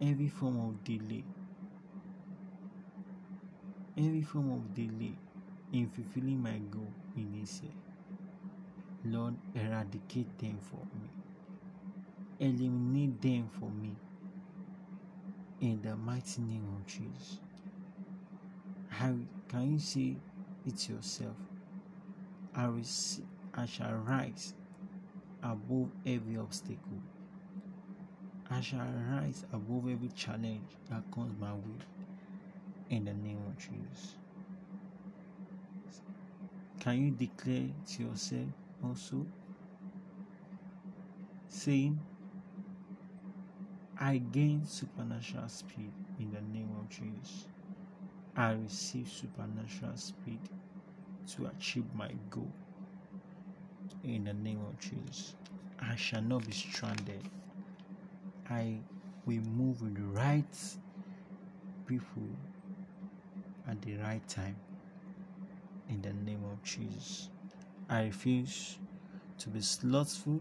every 0.00 0.28
form 0.28 0.58
of 0.60 0.84
delay, 0.84 1.24
every 3.96 4.22
form 4.22 4.52
of 4.52 4.74
delay 4.74 5.16
in 5.72 5.88
fulfilling 5.88 6.42
my 6.42 6.58
goal 6.70 6.92
in 7.16 7.40
this 7.40 7.62
year, 7.62 7.72
Lord, 9.04 9.34
eradicate 9.54 10.38
them 10.38 10.58
for 10.60 10.80
me, 10.94 11.08
eliminate 12.40 13.20
them 13.22 13.48
for 13.58 13.70
me 13.70 13.94
in 15.60 15.80
the 15.82 15.96
mighty 15.96 16.42
name 16.42 16.66
of 16.76 16.86
Jesus. 16.86 17.38
How 18.88 19.14
can 19.48 19.72
you 19.72 19.78
say 19.78 20.16
it 20.66 20.88
yourself? 20.88 21.36
I, 22.54 22.66
receive, 22.66 23.24
I 23.54 23.66
shall 23.66 23.94
rise 23.94 24.54
above 25.42 25.90
every 26.04 26.36
obstacle. 26.36 27.00
I 28.50 28.60
shall 28.60 28.86
rise 29.10 29.44
above 29.52 29.88
every 29.90 30.08
challenge 30.14 30.62
that 30.90 31.02
comes 31.12 31.38
my 31.40 31.52
way 31.52 31.95
in 32.90 33.04
the 33.04 33.14
name 33.14 33.38
of 33.46 33.58
Jesus. 33.58 34.14
Can 36.80 37.02
you 37.02 37.10
declare 37.10 37.68
to 37.88 38.02
yourself 38.04 38.48
also? 38.84 39.26
Saying, 41.48 41.98
I 43.98 44.18
gain 44.18 44.64
supernatural 44.66 45.48
speed 45.48 45.90
in 46.20 46.30
the 46.30 46.40
name 46.56 46.70
of 46.78 46.88
Jesus. 46.88 47.46
I 48.36 48.52
receive 48.52 49.08
supernatural 49.08 49.96
speed 49.96 50.38
to 51.34 51.46
achieve 51.46 51.86
my 51.94 52.10
goal 52.30 52.52
in 54.04 54.24
the 54.24 54.34
name 54.34 54.60
of 54.60 54.78
Jesus. 54.78 55.34
I 55.80 55.96
shall 55.96 56.22
not 56.22 56.46
be 56.46 56.52
stranded. 56.52 57.22
I 58.48 58.76
will 59.24 59.40
move 59.56 59.82
with 59.82 59.96
the 59.96 60.02
right 60.02 60.44
people 61.86 62.28
at 63.68 63.80
the 63.82 63.96
right 63.96 64.26
time 64.28 64.56
in 65.88 66.02
the 66.02 66.12
name 66.12 66.42
of 66.50 66.62
Jesus. 66.62 67.30
I 67.88 68.04
refuse 68.04 68.78
to 69.38 69.48
be 69.48 69.60
slothful 69.60 70.40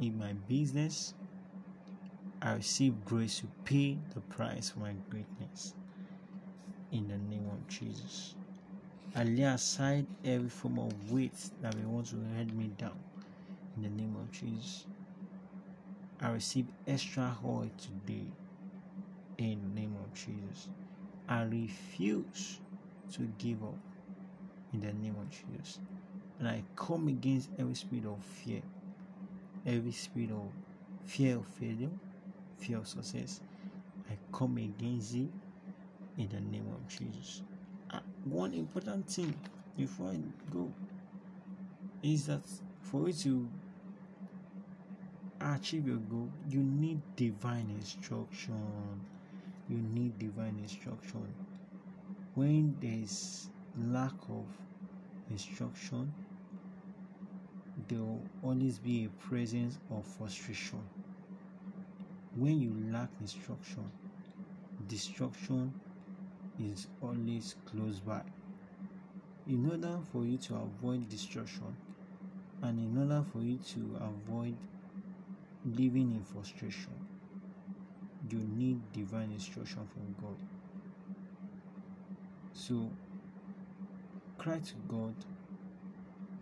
in 0.00 0.18
my 0.18 0.32
business. 0.48 1.14
I 2.42 2.54
receive 2.54 3.04
grace 3.04 3.40
to 3.40 3.46
pay 3.64 3.98
the 4.14 4.20
price 4.20 4.70
for 4.70 4.80
my 4.80 4.94
greatness 5.10 5.74
in 6.92 7.08
the 7.08 7.18
name 7.18 7.48
of 7.50 7.66
Jesus. 7.68 8.34
I 9.14 9.24
lay 9.24 9.44
aside 9.44 10.06
every 10.24 10.48
form 10.48 10.78
of 10.78 11.10
weight 11.10 11.32
that 11.62 11.74
may 11.76 11.84
want 11.84 12.06
to 12.08 12.16
hold 12.36 12.54
me 12.54 12.70
down 12.76 12.98
in 13.76 13.82
the 13.82 13.88
name 13.88 14.14
of 14.20 14.30
Jesus. 14.30 14.84
I 16.20 16.30
receive 16.30 16.66
extra 16.86 17.36
oil 17.44 17.70
today 17.78 18.26
in 19.38 19.60
the 19.60 19.80
name 19.80 19.96
of 20.02 20.14
Jesus. 20.14 20.68
I 21.28 21.42
refuse 21.42 22.60
to 23.14 23.22
give 23.38 23.62
up 23.62 23.76
in 24.72 24.80
the 24.80 24.92
name 24.92 25.16
of 25.20 25.30
Jesus. 25.30 25.78
And 26.38 26.48
I 26.48 26.62
come 26.76 27.08
against 27.08 27.48
every 27.58 27.74
spirit 27.74 28.04
of 28.06 28.22
fear, 28.24 28.62
every 29.64 29.92
spirit 29.92 30.30
of 30.30 30.50
fear 31.04 31.36
of 31.36 31.46
failure, 31.46 31.90
fear 32.58 32.78
of 32.78 32.86
success. 32.88 33.40
I 34.10 34.16
come 34.32 34.58
against 34.58 35.14
it 35.14 35.28
in 36.18 36.28
the 36.28 36.40
name 36.40 36.66
of 36.72 36.86
Jesus. 36.88 37.42
Uh, 37.90 38.00
one 38.24 38.52
important 38.54 39.08
thing 39.08 39.34
before 39.76 40.10
I 40.10 40.18
go 40.52 40.72
is 42.02 42.26
that 42.26 42.42
for 42.82 43.08
you 43.08 43.12
to 43.12 43.48
achieve 45.40 45.86
your 45.86 45.96
goal, 45.96 46.28
you 46.48 46.60
need 46.60 47.00
divine 47.16 47.68
instruction. 47.70 49.00
You 49.68 49.78
need 49.78 50.18
divine 50.18 50.58
instruction. 50.62 51.26
When 52.34 52.76
there 52.80 53.02
is 53.02 53.48
lack 53.90 54.14
of 54.28 54.44
instruction, 55.30 56.12
there 57.88 57.98
will 57.98 58.22
always 58.42 58.78
be 58.78 59.06
a 59.06 59.28
presence 59.28 59.78
of 59.90 60.06
frustration. 60.06 60.80
When 62.36 62.60
you 62.60 62.72
lack 62.92 63.08
instruction, 63.20 63.90
destruction 64.88 65.72
is 66.60 66.86
always 67.02 67.56
close 67.64 67.98
by. 67.98 68.22
In 69.48 69.68
order 69.70 69.98
for 70.12 70.24
you 70.24 70.38
to 70.38 70.54
avoid 70.54 71.08
destruction 71.08 71.74
and 72.62 72.78
in 72.78 72.98
order 73.02 73.24
for 73.32 73.40
you 73.40 73.58
to 73.74 73.96
avoid 74.00 74.54
living 75.64 76.12
in 76.14 76.22
frustration, 76.22 77.05
you 78.30 78.38
need 78.38 78.80
divine 78.92 79.30
instruction 79.32 79.86
from 79.92 80.14
God. 80.20 80.36
So 82.52 82.90
cry 84.38 84.58
to 84.58 84.74
God, 84.88 85.14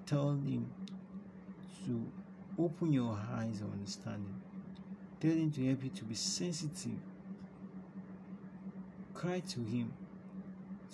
tell 0.06 0.32
Him 0.32 0.70
to 1.86 2.06
open 2.58 2.92
your 2.92 3.18
eyes 3.32 3.60
of 3.60 3.72
understanding, 3.72 4.40
tell 5.20 5.32
Him 5.32 5.50
to 5.52 5.66
help 5.66 5.84
you 5.84 5.90
to 5.90 6.04
be 6.04 6.14
sensitive. 6.14 6.98
Cry 9.12 9.40
to 9.40 9.60
Him 9.60 9.92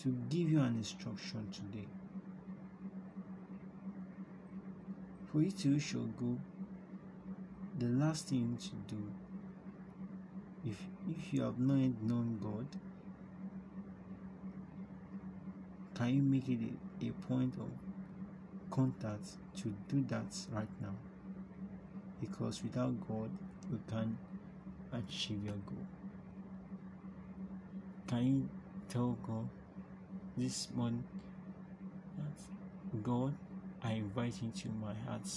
to 0.03 0.17
give 0.29 0.51
you 0.51 0.61
an 0.61 0.77
instruction 0.77 1.49
today. 1.53 1.87
For 5.31 5.43
you 5.43 5.51
to 5.51 5.79
shall 5.79 6.07
go, 6.19 6.39
the 7.79 7.87
last 7.87 8.29
thing 8.29 8.59
to 8.61 8.95
do, 8.95 9.03
if 10.65 10.77
if 11.09 11.33
you 11.33 11.43
have 11.43 11.59
not 11.59 12.03
known 12.03 12.39
God, 12.43 12.67
can 15.95 16.15
you 16.15 16.23
make 16.23 16.49
it 16.49 16.59
a, 17.01 17.09
a 17.09 17.13
point 17.29 17.55
of 17.55 17.71
contact 18.71 19.27
to 19.59 19.75
do 19.89 20.05
that 20.09 20.35
right 20.51 20.69
now? 20.81 20.95
Because 22.21 22.63
without 22.63 22.95
God, 23.09 23.31
you 23.71 23.81
can't 23.91 24.17
achieve 24.93 25.45
your 25.45 25.55
goal. 25.67 25.87
Can 28.07 28.27
you 28.27 28.49
tell 28.89 29.17
God 29.23 29.49
this 30.37 30.69
morning 30.75 31.05
that 32.17 33.03
God, 33.03 33.35
I 33.83 33.93
invite 33.93 34.43
into 34.43 34.69
my 34.69 34.95
heart. 35.07 35.29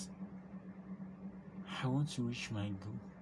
I 1.83 1.87
want 1.87 2.09
to 2.13 2.21
reach 2.23 2.49
my 2.51 2.67
goal. 2.67 3.12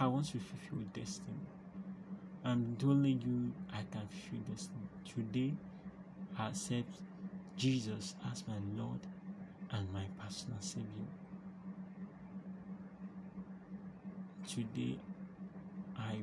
I 0.00 0.06
want 0.06 0.26
to 0.26 0.38
fulfill 0.38 0.86
destiny. 0.92 1.36
Um, 2.44 2.76
and 2.80 2.84
only 2.84 3.10
you 3.10 3.52
I 3.72 3.82
can 3.90 4.06
fulfill 4.08 4.40
destiny. 4.48 4.80
Today, 5.04 5.54
I 6.38 6.48
accept 6.48 7.00
Jesus 7.56 8.14
as 8.30 8.44
my 8.46 8.54
Lord 8.76 9.00
and 9.70 9.92
my 9.92 10.04
personal 10.22 10.60
Savior. 10.60 10.86
Today, 14.46 14.98
I 15.96 16.16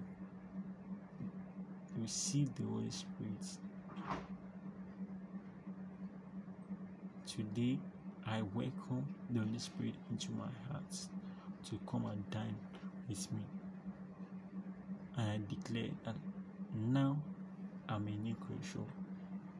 receive 2.01 2.53
the 2.55 2.63
Holy 2.63 2.89
Spirit 2.89 3.57
Today, 7.35 7.77
I 8.25 8.41
welcome 8.53 9.05
the 9.29 9.39
Holy 9.39 9.59
Spirit 9.59 9.95
into 10.09 10.31
my 10.31 10.47
heart 10.71 10.89
to 11.69 11.79
come 11.85 12.05
and 12.05 12.29
dine 12.29 12.55
with 13.07 13.31
me. 13.31 13.41
I 15.17 15.39
declare 15.49 15.89
that 16.03 16.15
now 16.73 17.17
I'm 17.87 18.07
a 18.07 18.11
new 18.11 18.35
creation. 18.35 18.85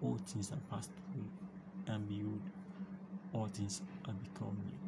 All 0.03 0.17
things 0.25 0.51
are 0.51 0.75
passed 0.75 0.91
away, 1.13 1.27
and 1.87 2.07
behold, 2.07 2.41
all 3.33 3.47
things 3.47 3.81
are 4.07 4.13
become 4.13 4.57
new. 4.65 4.85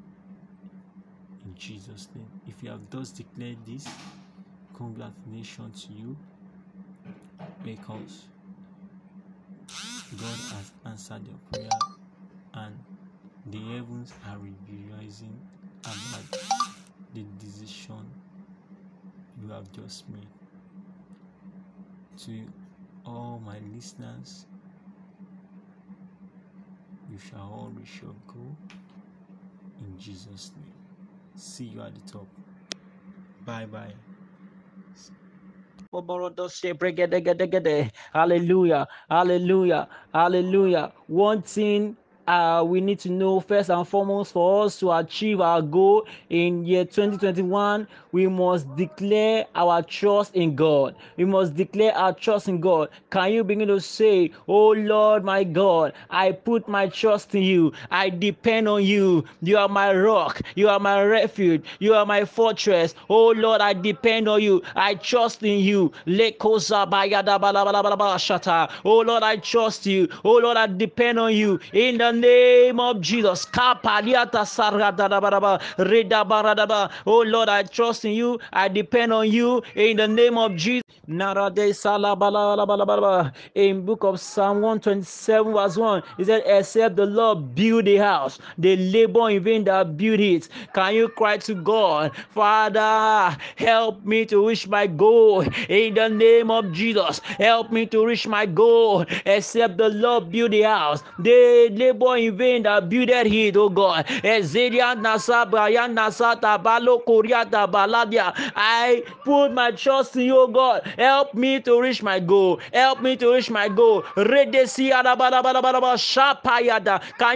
In 1.45 1.55
Jesus' 1.57 2.09
name. 2.15 2.27
If 2.47 2.61
you 2.63 2.69
have 2.71 2.89
thus 2.89 3.11
declared 3.11 3.57
this, 3.65 3.87
congratulations 4.73 5.85
to 5.85 5.93
you 5.93 6.17
because 7.63 8.25
God 10.11 10.39
has 10.55 10.71
answered 10.85 11.21
your 11.25 11.39
prayer 11.51 11.69
and 12.53 12.75
the 13.47 13.59
heavens 13.73 14.13
are 14.27 14.37
rejoicing 14.37 15.39
about 15.83 16.41
the 17.13 17.25
decision 17.39 18.05
you 19.47 19.53
have 19.53 19.71
just 19.71 20.09
made. 20.09 20.27
To 22.25 22.31
all 23.05 23.41
my 23.45 23.57
listeners, 23.73 24.45
you 27.11 27.17
shall 27.17 27.39
all 27.39 27.71
reach 27.77 28.01
your 28.01 28.15
goal 28.27 28.55
in 29.79 29.97
Jesus' 29.99 30.51
name. 30.55 30.73
See 31.35 31.65
you 31.65 31.81
at 31.81 31.93
the 31.95 32.11
top. 32.11 32.27
Bye 33.45 33.65
bye. 33.65 33.93
Hallelujah. 38.13 38.87
Hallelujah. 39.09 39.87
Hallelujah. 40.13 40.93
One 41.07 41.41
thing 41.41 41.95
uh, 42.27 42.63
we 42.67 42.81
need 42.81 42.99
to 42.99 43.09
know 43.09 43.39
first 43.39 43.69
and 43.69 43.87
foremost 43.87 44.33
for 44.33 44.65
us 44.65 44.79
to 44.79 44.91
achieve 44.91 45.39
our 45.41 45.61
goal 45.61 46.05
in 46.29 46.65
year 46.65 46.83
2021 46.85 47.87
we 48.11 48.27
must 48.27 48.73
declare 48.75 49.45
our 49.55 49.81
trust 49.83 50.35
in 50.35 50.55
god. 50.55 50.95
We 51.17 51.25
must 51.25 51.55
declare 51.55 51.93
our 51.95 52.13
trust 52.13 52.47
in 52.49 52.59
god. 52.59 52.89
Can 53.11 53.31
you 53.31 53.43
begin 53.43 53.67
to 53.67 53.79
say 53.79 54.31
oh 54.47 54.69
lord 54.69 55.23
my 55.23 55.43
god 55.43 55.93
i 56.09 56.31
put 56.31 56.67
my 56.67 56.87
trust 56.87 57.35
in 57.35 57.43
you. 57.43 57.73
I 57.91 58.09
depend 58.09 58.67
on 58.67 58.83
you. 58.83 59.23
You 59.41 59.57
are 59.57 59.69
my 59.69 59.93
rock. 59.95 60.41
You 60.55 60.69
are 60.69 60.79
my 60.79 61.03
refuge. 61.03 61.63
You 61.79 61.93
are 61.93 62.05
my 62.05 62.25
fortress. 62.25 62.95
Oh 63.09 63.29
lord 63.31 63.61
i 63.61 63.73
depend 63.73 64.27
on 64.27 64.41
you. 64.41 64.61
I 64.75 64.95
trust 64.95 65.43
in 65.43 65.59
you. 65.59 65.91
Oh 68.85 69.01
lord 69.05 69.23
i 69.23 69.35
trust 69.37 69.85
you. 69.85 70.07
Oh 70.25 70.37
lord 70.37 70.57
i 70.57 70.67
depend 70.67 71.19
on 71.19 71.33
you. 71.33 71.59
In 71.73 71.97
the 71.97 72.11
name 72.21 72.79
of 72.79 73.01
Jesus. 73.01 73.45
Oh 77.05 77.23
Lord, 77.25 77.49
I 77.49 77.63
trust 77.63 78.05
in 78.05 78.11
you. 78.11 78.39
I 78.53 78.67
depend 78.67 79.13
on 79.13 79.31
you 79.31 79.61
in 79.75 79.97
the 79.97 80.07
name 80.07 80.37
of 80.37 80.55
Jesus. 80.55 80.83
In 81.09 81.19
book 83.85 84.03
of 84.03 84.19
Psalm 84.19 84.61
127 84.61 85.53
verse 85.53 85.77
1, 85.77 86.03
he 86.17 86.25
said, 86.25 86.43
except 86.45 86.97
the 86.97 87.05
Lord 87.05 87.55
build 87.55 87.87
a 87.87 87.95
house, 87.97 88.39
they 88.57 88.75
labor 88.75 89.29
in 89.29 89.41
vain 89.43 89.63
that 89.65 89.95
build 89.95 90.19
it. 90.19 90.49
Can 90.73 90.95
you 90.95 91.07
cry 91.09 91.37
to 91.37 91.55
God, 91.55 92.11
Father, 92.31 93.37
help 93.55 94.03
me 94.05 94.25
to 94.25 94.47
reach 94.49 94.67
my 94.67 94.85
goal 94.87 95.43
in 95.69 95.93
the 95.93 96.09
name 96.09 96.51
of 96.51 96.73
Jesus. 96.73 97.19
Help 97.19 97.71
me 97.71 97.85
to 97.87 98.05
reach 98.05 98.27
my 98.27 98.45
goal. 98.45 99.05
Except 99.25 99.77
the 99.77 99.89
Lord 99.89 100.29
build 100.31 100.53
a 100.55 100.63
house, 100.63 101.03
they 101.19 101.69
labor 101.69 102.17
in 102.17 102.37
vain 102.37 102.63
that 102.63 102.89
builded 102.89 103.27
it, 103.27 103.55
oh 103.55 103.69
God. 103.69 104.05
I 108.55 109.03
put 109.23 109.53
my 109.53 109.71
trust 109.71 110.15
in 110.17 110.23
you, 110.23 110.37
oh 110.39 110.47
God. 110.47 110.81
Help 110.97 111.33
me 111.33 111.59
to 111.61 111.81
reach 111.81 112.01
my 112.03 112.19
goal. 112.19 112.59
Help 112.73 113.01
me 113.01 113.15
to 113.17 113.33
reach 113.33 113.49
my 113.49 113.69
goal. 113.69 114.01
Can 114.01 114.57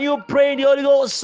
you 0.01 0.17
pray 0.27 0.53
in 0.53 0.57
the 0.57 0.63
Holy 0.63 0.83
Ghost? 0.83 1.23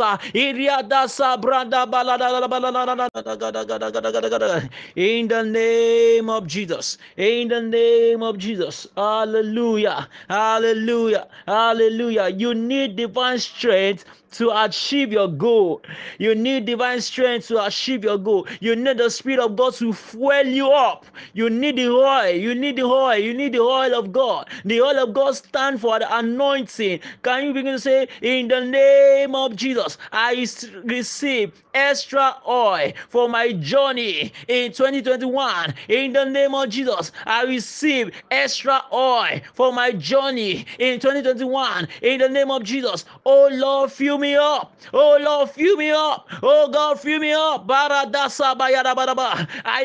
In 4.95 5.27
the 5.27 5.43
name 5.43 6.29
of 6.29 6.47
Jesus. 6.47 6.97
In 7.17 7.47
the 7.47 7.61
name 7.61 8.23
of 8.23 8.37
Jesus. 8.37 8.87
Hallelujah. 8.95 10.07
Hallelujah. 10.29 11.27
Hallelujah. 11.47 12.29
You 12.29 12.53
need 12.53 12.95
divine 12.95 13.39
strength 13.39 14.05
to 14.31 14.51
achieve 14.63 15.11
your 15.11 15.27
goal. 15.27 15.81
You 16.17 16.35
need 16.35 16.65
divine 16.65 17.01
strength 17.01 17.47
to 17.47 17.65
achieve 17.65 18.03
your 18.03 18.17
goal. 18.17 18.47
You 18.59 18.75
need 18.75 18.97
the 18.97 19.09
Spirit 19.09 19.39
of 19.39 19.55
God 19.55 19.73
to 19.75 19.93
fuel 19.93 20.45
you 20.45 20.69
up. 20.71 21.05
You 21.33 21.49
need 21.49 21.77
the 21.77 21.89
oil. 21.89 22.29
You 22.29 22.55
need 22.55 22.75
the 22.77 22.83
oil. 22.83 23.17
You 23.17 23.33
need 23.33 23.53
the 23.53 23.61
oil 23.61 23.93
of 23.93 24.11
God. 24.11 24.49
The 24.65 24.81
oil 24.81 24.99
of 24.99 25.13
God 25.13 25.35
stand 25.35 25.81
for 25.81 25.99
the 25.99 26.17
anointing. 26.17 26.99
Can 27.23 27.45
you 27.45 27.53
begin 27.53 27.73
to 27.73 27.79
say, 27.79 28.07
In 28.21 28.47
the 28.47 28.61
name 28.61 29.35
of 29.35 29.55
Jesus, 29.55 29.97
I 30.11 30.47
receive 30.83 31.51
extra 31.73 32.35
oil 32.47 32.91
for 33.09 33.29
my 33.29 33.53
journey 33.53 34.31
in 34.47 34.71
2021. 34.71 35.73
In 35.89 36.13
the 36.13 36.25
name 36.25 36.55
of 36.55 36.69
Jesus, 36.69 37.11
I 37.25 37.43
receive 37.43 38.11
extra 38.31 38.81
oil 38.91 39.39
for 39.53 39.71
my 39.71 39.91
journey 39.91 40.65
in 40.79 40.99
2021. 40.99 41.87
In 42.01 42.19
the 42.19 42.29
name 42.29 42.51
of 42.51 42.63
Jesus, 42.63 43.05
oh 43.25 43.49
Lord, 43.51 43.91
fill 44.17 44.21
me 44.21 44.35
up. 44.35 44.73
Oh 44.93 45.17
Lord, 45.21 45.49
fill 45.51 45.75
me 45.77 45.91
up. 45.91 46.27
Oh 46.41 46.69
God, 46.71 46.99
fill 46.99 47.19
me 47.19 47.33
up. 47.33 47.65
I 47.69 49.05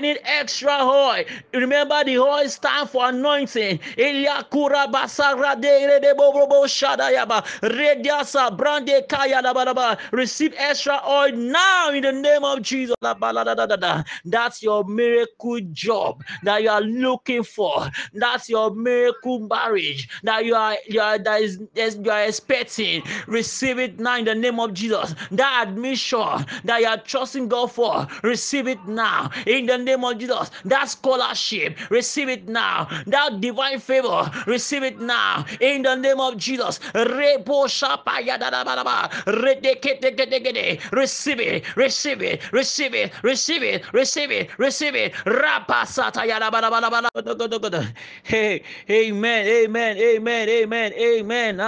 need 0.01 0.21
extra 0.25 0.79
oil. 0.83 1.25
Remember, 1.53 2.03
the 2.05 2.19
oil 2.19 2.49
stand 2.49 2.89
for 2.91 3.09
anointing. 3.09 3.81
Receive 10.13 10.55
extra 10.57 11.01
oil 11.07 11.33
now 11.33 11.91
in 11.91 12.03
the 12.03 12.13
name 12.13 12.45
of 12.45 12.63
Jesus. 12.63 12.95
That's 14.25 14.63
your 14.63 14.85
miracle 14.85 15.61
job 15.73 16.23
that 16.43 16.63
you 16.63 16.71
are 16.71 16.81
looking 16.81 17.43
for. 17.43 17.91
That's 18.15 18.49
your 18.49 18.73
miracle 18.75 19.41
marriage 19.41 20.09
that 20.23 20.45
you 20.45 20.55
are 20.55 20.77
you 20.87 21.01
are 21.01 21.19
that 21.19 21.43
is 21.43 21.59
you 21.77 22.11
are 22.11 22.25
expecting. 22.25 23.03
Receive 23.27 23.79
it 23.79 23.99
now 23.99 24.22
in 24.23 24.27
the 24.27 24.35
name 24.35 24.61
of 24.61 24.73
Jesus. 24.73 25.15
That 25.33 25.67
admission 25.69 26.47
that 26.65 26.81
you 26.81 26.87
are 26.87 26.99
trusting 26.99 27.49
God 27.49 27.73
for, 27.73 28.07
receive 28.23 28.69
it 28.69 28.87
now 28.87 29.31
in 29.47 29.67
the 29.67 29.77
name 29.79 30.05
of 30.05 30.19
Jesus. 30.19 30.51
That 30.65 30.89
scholarship, 30.89 31.77
receive 31.91 32.29
it 32.29 32.49
now. 32.49 32.87
That 33.07 33.41
divine 33.41 33.81
favor, 33.81 34.31
receive 34.47 34.85
it 34.85 35.01
now 35.01 35.45
in 35.61 35.83
the 35.83 35.95
name 35.97 36.21
of 36.21 36.37
Jesus. 36.37 36.79
Receive 40.93 41.41
it, 41.41 41.65
receive 41.77 42.23
it, 42.23 42.53
receive 42.53 42.95
it, 42.95 43.13
receive 43.23 43.63
it, 43.63 43.83
receive 43.93 44.31
it, 44.31 44.51
receive 44.59 44.95
it. 44.95 45.13
Hey, 48.23 48.63
amen, 48.91 49.47
amen, 49.47 49.97
amen, 49.99 50.49
amen, 50.49 50.93
amen. 50.93 51.61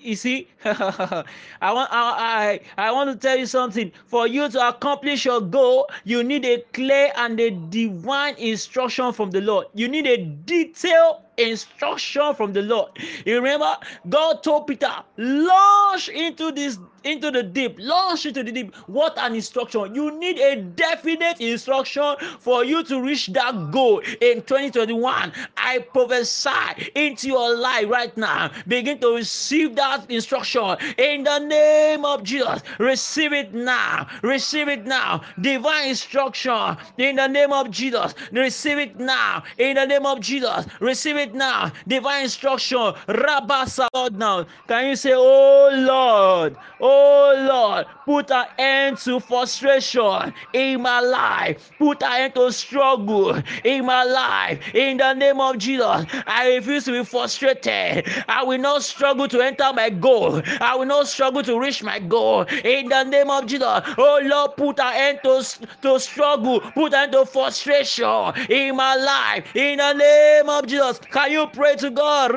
You 0.00 0.16
see, 0.16 0.48
I 0.64 1.72
want 1.72 1.88
I, 1.92 2.60
I 2.76 2.88
I 2.88 2.92
want 2.92 3.10
to 3.10 3.16
tell 3.16 3.36
you 3.36 3.46
something. 3.46 3.92
For 4.06 4.26
you 4.26 4.48
to 4.48 4.68
accomplish 4.68 5.24
your 5.24 5.40
goal, 5.40 5.88
you 6.04 6.22
need 6.22 6.44
a 6.44 6.62
clear 6.72 7.12
and 7.16 7.38
a 7.40 7.50
divine 7.50 8.34
instruction 8.36 9.12
from 9.12 9.30
the 9.30 9.40
Lord. 9.40 9.66
You 9.74 9.88
need 9.88 10.06
a 10.06 10.18
detailed 10.24 11.22
instruction 11.48 12.34
from 12.34 12.52
the 12.52 12.62
Lord. 12.62 12.90
You 13.24 13.36
remember, 13.36 13.76
God 14.08 14.42
told 14.42 14.66
Peter, 14.66 14.94
launch 15.16 16.08
into 16.08 16.52
this 16.52 16.78
into 17.04 17.30
the 17.30 17.42
deep, 17.42 17.76
launch 17.78 18.26
into 18.26 18.42
the 18.42 18.52
deep. 18.52 18.74
What 18.86 19.16
an 19.18 19.34
instruction! 19.34 19.94
You 19.94 20.18
need 20.18 20.38
a 20.38 20.56
definite 20.56 21.40
instruction 21.40 22.16
for 22.38 22.64
you 22.64 22.82
to 22.84 23.00
reach 23.02 23.28
that 23.28 23.70
goal 23.70 24.00
in 24.20 24.42
2021. 24.42 25.32
I 25.56 25.78
prophesy 25.78 26.90
into 26.94 27.28
your 27.28 27.56
life 27.56 27.86
right 27.88 28.16
now. 28.16 28.50
Begin 28.68 28.98
to 29.00 29.14
receive 29.14 29.76
that 29.76 30.10
instruction 30.10 30.76
in 30.98 31.24
the 31.24 31.38
name 31.38 32.04
of 32.04 32.22
Jesus. 32.22 32.62
Receive 32.78 33.32
it 33.32 33.54
now. 33.54 34.06
Receive 34.22 34.68
it 34.68 34.84
now. 34.84 35.22
Divine 35.40 35.88
instruction 35.88 36.76
in 36.98 37.16
the 37.16 37.26
name 37.26 37.52
of 37.52 37.70
Jesus. 37.70 38.14
Receive 38.32 38.78
it 38.78 38.98
now 38.98 39.42
in 39.58 39.76
the 39.76 39.86
name 39.86 40.06
of 40.06 40.20
Jesus. 40.20 40.66
Receive 40.80 41.16
it 41.16 41.29
right 41.30 41.34
now. 41.38 41.72
Divine 41.86 42.24
instruction. 42.24 42.78
Rabasa, 43.08 43.88
Lord, 43.94 44.18
now. 44.18 44.46
Can 44.68 44.88
you 44.88 44.96
say, 44.96 45.12
Oh 45.14 45.70
Lord, 45.72 46.56
Oh 46.80 47.34
Lord, 47.48 47.86
put 48.06 48.30
an 48.30 48.46
end 48.58 48.98
to 48.98 49.20
frustration 49.20 50.32
in 50.54 50.80
my 50.82 51.00
life. 51.00 51.70
Put 51.78 52.02
an 52.02 52.22
end 52.22 52.34
to 52.34 52.50
struggle 52.52 53.40
in 53.64 53.84
my 53.84 54.04
life. 54.04 54.74
In 54.74 54.96
the 54.96 55.12
name 55.12 55.40
of 55.40 55.58
Jesus, 55.58 56.06
I 56.26 56.54
refuse 56.56 56.84
to 56.84 56.92
be 56.92 57.04
frustrated. 57.04 58.08
I 58.28 58.42
will 58.44 58.58
not 58.58 58.82
struggle 58.82 59.28
to 59.28 59.40
enter 59.40 59.70
my 59.74 59.90
goal. 59.90 60.40
I 60.60 60.74
will 60.76 60.86
not 60.86 61.08
struggle 61.08 61.42
to 61.42 61.60
reach 61.60 61.82
my 61.82 61.98
goal. 61.98 62.42
In 62.64 62.88
the 62.88 63.04
name 63.04 63.30
of 63.30 63.46
Jesus, 63.46 63.82
oh 63.98 64.20
Lord, 64.22 64.56
put 64.56 64.80
an 64.80 64.94
end 64.94 65.20
to, 65.24 65.44
to 65.82 66.00
struggle. 66.00 66.60
Put 66.60 66.94
an 66.94 67.04
end 67.04 67.12
to 67.12 67.26
frustration 67.26 68.32
in 68.48 68.76
my 68.76 68.96
life. 68.96 69.54
In 69.54 69.78
the 69.78 69.92
name 69.92 70.48
of 70.48 70.66
Jesus, 70.66 71.00
can 71.10 71.32
you 71.32 71.46
pray 71.48 71.76
to 71.76 71.90
God? 71.90 72.32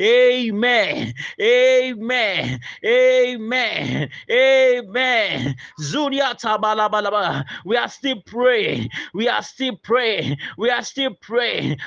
Amen. 0.00 1.14
Amen. 1.40 2.60
Amen. 2.84 4.10
Amen. 4.30 5.56
We 7.64 7.76
are 7.76 7.88
still 7.88 8.20
praying. 8.26 8.90
We 9.14 9.28
are 9.28 9.42
still 9.42 9.76
praying. 9.76 10.36
We 10.58 10.70
are 10.70 10.82
still 10.82 11.14
praying. 11.20 11.78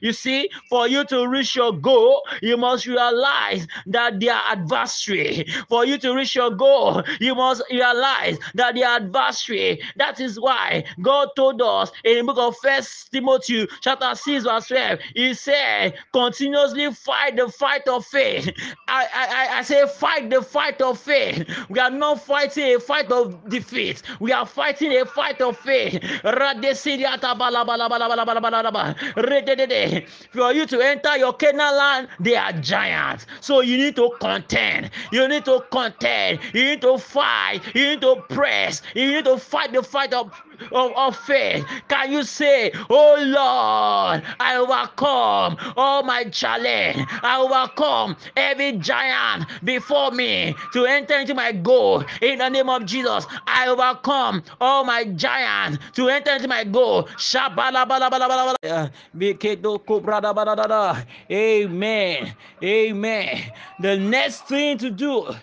You 0.00 0.12
see, 0.12 0.50
for 0.68 0.88
you 0.88 1.04
to 1.04 1.26
reach 1.28 1.56
your 1.56 1.72
goal, 1.72 2.22
you 2.42 2.56
must 2.56 2.86
realize 2.86 3.66
that 3.86 4.20
their 4.20 4.40
adversary. 4.46 5.46
For 5.68 5.84
you 5.84 5.98
to 5.98 6.14
reach 6.14 6.34
your 6.34 6.50
goal, 6.50 7.02
you 7.20 7.29
must 7.32 7.62
realize 7.70 8.38
that 8.54 8.74
the 8.74 8.84
adversary. 8.84 9.82
That 9.96 10.20
is 10.20 10.38
why 10.38 10.84
God 11.02 11.28
told 11.36 11.60
us 11.62 11.90
in 12.04 12.18
the 12.18 12.24
book 12.32 12.38
of 12.38 12.56
First 12.58 13.12
Timothy, 13.12 13.68
chapter 13.80 14.14
6, 14.14 14.44
verse 14.44 14.66
12, 14.68 14.98
He 15.14 15.34
said, 15.34 15.94
continuously 16.12 16.92
fight 16.92 17.36
the 17.36 17.48
fight 17.48 17.86
of 17.88 18.04
faith. 18.06 18.50
I, 18.88 19.06
I, 19.14 19.58
I 19.58 19.62
say, 19.62 19.86
fight 19.86 20.30
the 20.30 20.42
fight 20.42 20.80
of 20.80 20.98
faith. 20.98 21.48
We 21.68 21.78
are 21.78 21.90
not 21.90 22.22
fighting 22.22 22.74
a 22.76 22.80
fight 22.80 23.10
of 23.12 23.48
defeat, 23.48 24.02
we 24.20 24.32
are 24.32 24.46
fighting 24.46 24.92
a 24.92 25.04
fight 25.06 25.40
of 25.40 25.56
faith. 25.58 26.02
For 30.32 30.52
you 30.52 30.66
to 30.66 30.80
enter 30.80 31.16
your 31.16 31.32
Canaan 31.34 31.76
land, 31.76 32.08
they 32.18 32.36
are 32.36 32.52
giants. 32.52 33.26
So 33.40 33.60
you 33.60 33.76
need 33.76 33.96
to 33.96 34.10
contend. 34.20 34.90
You 35.12 35.28
need 35.28 35.44
to 35.46 35.64
contend. 35.70 36.40
You 36.52 36.64
need 36.64 36.80
to 36.82 36.98
fight. 36.98 37.19
You 37.74 37.86
need 37.90 38.00
to 38.02 38.22
press. 38.28 38.82
You 38.94 39.12
need 39.12 39.24
to 39.24 39.38
fight 39.38 39.72
the 39.72 39.82
fight 39.82 40.12
of 40.14 40.32
of, 40.72 40.92
of 40.96 41.16
faith. 41.16 41.66
Can 41.88 42.12
you 42.12 42.22
say, 42.22 42.72
Oh 42.88 43.16
Lord, 43.18 44.22
I 44.38 44.56
overcome 44.56 45.56
all 45.76 46.02
my 46.02 46.24
challenge. 46.24 47.06
I 47.22 47.38
overcome 47.38 48.16
every 48.36 48.72
giant 48.72 49.46
before 49.64 50.10
me 50.10 50.54
to 50.72 50.84
enter 50.84 51.18
into 51.18 51.34
my 51.34 51.52
goal. 51.52 52.04
In 52.20 52.38
the 52.38 52.48
name 52.48 52.68
of 52.68 52.84
Jesus, 52.86 53.26
I 53.46 53.68
overcome 53.68 54.42
all 54.60 54.84
my 54.84 55.04
giants 55.04 55.78
to 55.94 56.08
enter 56.08 56.32
into 56.32 56.48
my 56.48 56.64
goal. 56.64 57.08
Amen. 61.30 62.34
Amen. 62.62 63.52
The 63.80 63.96
next 63.96 64.46
thing 64.48 64.78
to 64.78 64.90
do 64.90 65.34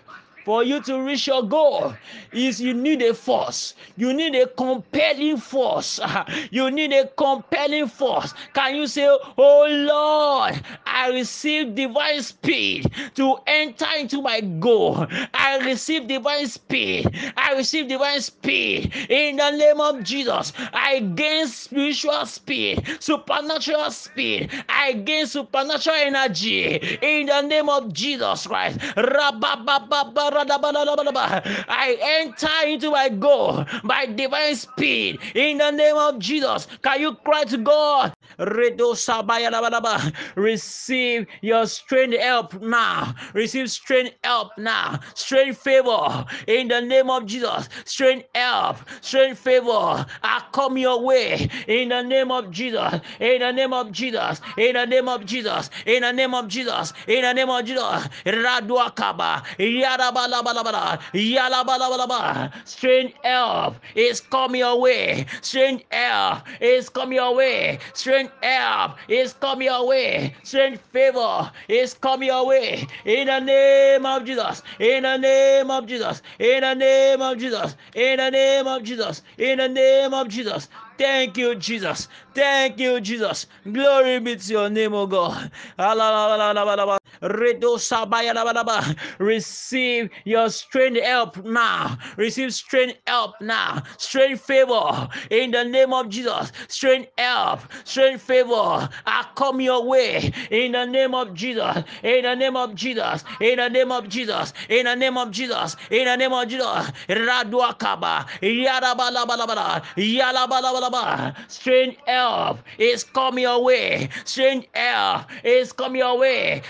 for 0.48 0.64
you 0.64 0.80
to 0.80 1.02
reach 1.02 1.26
your 1.26 1.42
goal 1.42 1.92
is 2.32 2.58
you 2.58 2.72
need 2.72 3.02
a 3.02 3.12
force. 3.12 3.74
You 3.98 4.14
need 4.14 4.34
a 4.34 4.46
compelling 4.46 5.36
force. 5.36 6.00
You 6.50 6.70
need 6.70 6.92
a 6.94 7.06
compelling 7.08 7.88
force. 7.88 8.32
Can 8.54 8.76
you 8.76 8.86
say, 8.86 9.06
Oh 9.06 9.66
Lord, 9.68 10.58
I 10.86 11.10
receive 11.10 11.74
divine 11.74 12.22
speed 12.22 12.90
to 13.16 13.36
enter 13.46 13.86
into 13.98 14.22
my 14.22 14.40
goal. 14.40 15.06
I 15.34 15.58
receive 15.58 16.08
divine 16.08 16.46
speed. 16.46 17.10
I 17.36 17.52
receive 17.52 17.88
divine 17.88 18.20
speed 18.22 18.94
in 19.10 19.36
the 19.36 19.50
name 19.50 19.80
of 19.80 20.02
Jesus. 20.02 20.54
I 20.72 21.00
gain 21.00 21.46
spiritual 21.48 22.24
speed, 22.24 22.86
supernatural 23.00 23.90
speed. 23.90 24.50
I 24.68 24.94
gain 24.94 25.26
supernatural 25.26 25.96
energy 25.96 26.76
in 27.02 27.26
the 27.26 27.42
name 27.42 27.68
of 27.68 27.92
Jesus 27.92 28.46
Christ. 28.46 28.78
I 31.68 31.96
enter 32.00 32.68
into 32.68 32.90
my 32.90 33.08
goal 33.08 33.64
by 33.84 34.06
divine 34.06 34.56
speed 34.56 35.20
in 35.34 35.58
the 35.58 35.70
name 35.70 35.96
of 35.96 36.18
Jesus. 36.18 36.66
Can 36.82 37.00
you 37.00 37.14
cry 37.14 37.44
to 37.44 37.58
God? 37.58 38.12
Receive 40.36 41.26
your 41.42 41.66
strength 41.66 42.16
help 42.18 42.60
now. 42.60 43.14
Receive 43.34 43.70
strength 43.70 44.14
help 44.24 44.50
now. 44.58 45.00
Strength 45.14 45.58
favor 45.58 46.24
in 46.46 46.68
the 46.68 46.80
name 46.80 47.10
of 47.10 47.26
Jesus. 47.26 47.68
Strength 47.84 48.26
help, 48.34 48.76
strength 49.00 49.38
favor. 49.38 50.04
I 50.22 50.42
come 50.52 50.76
your 50.76 51.02
way 51.02 51.48
in 51.66 51.88
the 51.90 52.02
name 52.02 52.30
of 52.30 52.50
Jesus. 52.50 53.00
In 53.20 53.40
the 53.40 53.52
name 53.52 53.72
of 53.72 53.92
Jesus. 53.92 54.40
In 54.56 54.74
the 54.74 54.84
name 54.86 55.08
of 55.08 55.24
Jesus. 55.24 55.70
In 55.86 56.02
the 56.02 56.12
name 56.12 56.34
of 56.34 56.48
Jesus. 56.48 56.92
In 57.06 57.22
the 57.22 57.32
name 57.32 57.50
of 57.50 57.64
Jesus. 57.64 58.08
Raduakaba. 58.24 59.44
Yalabalabala. 59.58 61.00
Yalabalabala. 61.12 62.52
Strange 62.66 63.14
help 63.22 63.76
is 63.94 64.20
coming 64.20 64.60
your 64.60 64.80
way. 64.80 65.24
Strange 65.40 65.84
help 65.90 66.42
is 66.60 66.88
coming 66.88 67.16
your 67.16 67.34
way. 67.34 67.78
Strange 67.94 68.17
help 68.42 68.96
is 69.08 69.32
coming 69.34 69.66
your 69.66 69.86
way. 69.86 70.34
Strange 70.42 70.78
favor 70.92 71.50
is 71.68 71.94
coming 71.94 72.28
your 72.28 72.46
way. 72.46 72.86
In 73.04 73.26
the 73.28 73.38
name 73.40 74.04
of 74.04 74.24
Jesus. 74.24 74.62
In 74.80 75.04
the 75.04 75.16
name 75.16 75.70
of 75.70 75.86
Jesus. 75.86 76.22
In 76.38 76.60
the 76.60 76.74
name 76.74 77.22
of 77.22 77.38
Jesus. 77.38 77.76
In 77.94 78.16
the 78.18 78.30
name 78.30 78.66
of 78.66 78.82
Jesus. 78.82 79.22
In 79.38 79.58
the 79.58 79.68
name 79.68 80.14
of 80.14 80.28
Jesus. 80.28 80.68
Thank 80.98 81.36
you, 81.38 81.54
Jesus. 81.54 82.08
Thank 82.34 82.80
you, 82.80 83.00
Jesus. 83.00 83.46
Glory 83.70 84.18
be 84.18 84.34
to 84.36 84.52
your 84.52 84.68
name, 84.68 84.94
O 84.94 85.06
God. 85.06 85.50
Ah, 85.78 86.97
Receive 89.18 90.10
your 90.24 90.50
strength 90.50 91.00
help 91.02 91.44
now. 91.44 91.98
Receive 92.16 92.54
strength 92.54 92.98
help 93.06 93.34
now. 93.40 93.82
Strength 93.98 94.42
favor 94.42 95.08
in 95.30 95.50
the 95.50 95.64
name 95.64 95.92
of 95.92 96.08
Jesus. 96.08 96.52
Strength 96.68 97.10
help, 97.18 97.60
strength 97.84 98.22
favor. 98.22 98.88
I 99.06 99.26
come 99.34 99.60
your 99.60 99.84
way 99.84 100.32
in 100.50 100.72
the 100.72 100.84
name 100.84 101.14
of 101.14 101.34
Jesus. 101.34 101.84
In 102.02 102.22
the 102.24 102.34
name 102.34 102.56
of 102.56 102.74
Jesus. 102.74 103.24
In 103.40 103.56
the 103.58 103.68
name 103.68 103.92
of 103.92 104.08
Jesus. 104.08 104.52
In 104.68 104.84
the 104.86 104.94
name 104.94 105.16
of 105.16 105.30
Jesus. 105.30 105.76
In 105.90 106.04
the 106.06 106.16
name 106.16 106.32
of 106.32 106.48
Jesus. 106.48 106.90
Raduakaba. 107.08 108.26
Yarabalabala. 108.42 109.82
Yalabalabala. 109.96 111.34
Strength 111.50 111.98
help 112.06 112.58
is 112.78 113.04
coming 113.04 113.42
your 113.42 113.62
way. 113.62 114.08
Strength 114.24 114.66
help 114.74 115.26
is 115.44 115.72
coming 115.72 116.00
your 116.00 116.18
way. 116.18 116.62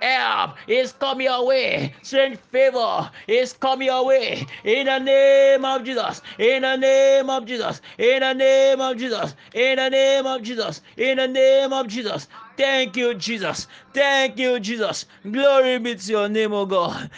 Help 0.00 0.56
is 0.66 0.92
coming 0.92 1.26
your 1.26 1.46
way. 1.46 1.94
Strength 2.02 2.40
favor 2.50 3.10
is 3.26 3.52
coming 3.52 3.88
your 3.88 4.06
way. 4.06 4.46
In 4.64 4.86
the 4.86 4.98
name 4.98 5.64
of 5.64 5.84
Jesus. 5.84 6.22
In 6.38 6.62
the 6.62 6.76
name 6.76 7.30
of 7.30 7.46
Jesus. 7.46 7.80
In 7.98 8.20
the 8.20 8.32
name 8.32 8.80
of 8.80 8.96
Jesus. 8.96 9.34
In 9.54 9.76
the 9.76 9.88
name 9.88 10.26
of 10.26 10.42
Jesus. 10.42 10.80
In 10.96 11.16
the 11.18 11.28
name 11.28 11.72
of 11.72 11.88
Jesus. 11.88 12.28
Thank 12.56 12.96
you, 12.96 13.14
Jesus. 13.14 13.66
Thank 13.92 14.38
you, 14.38 14.60
Jesus. 14.60 15.06
Glory 15.28 15.78
be 15.78 15.96
to 15.96 16.10
your 16.10 16.28
name, 16.28 16.52
O 16.52 16.66
God. 16.66 17.10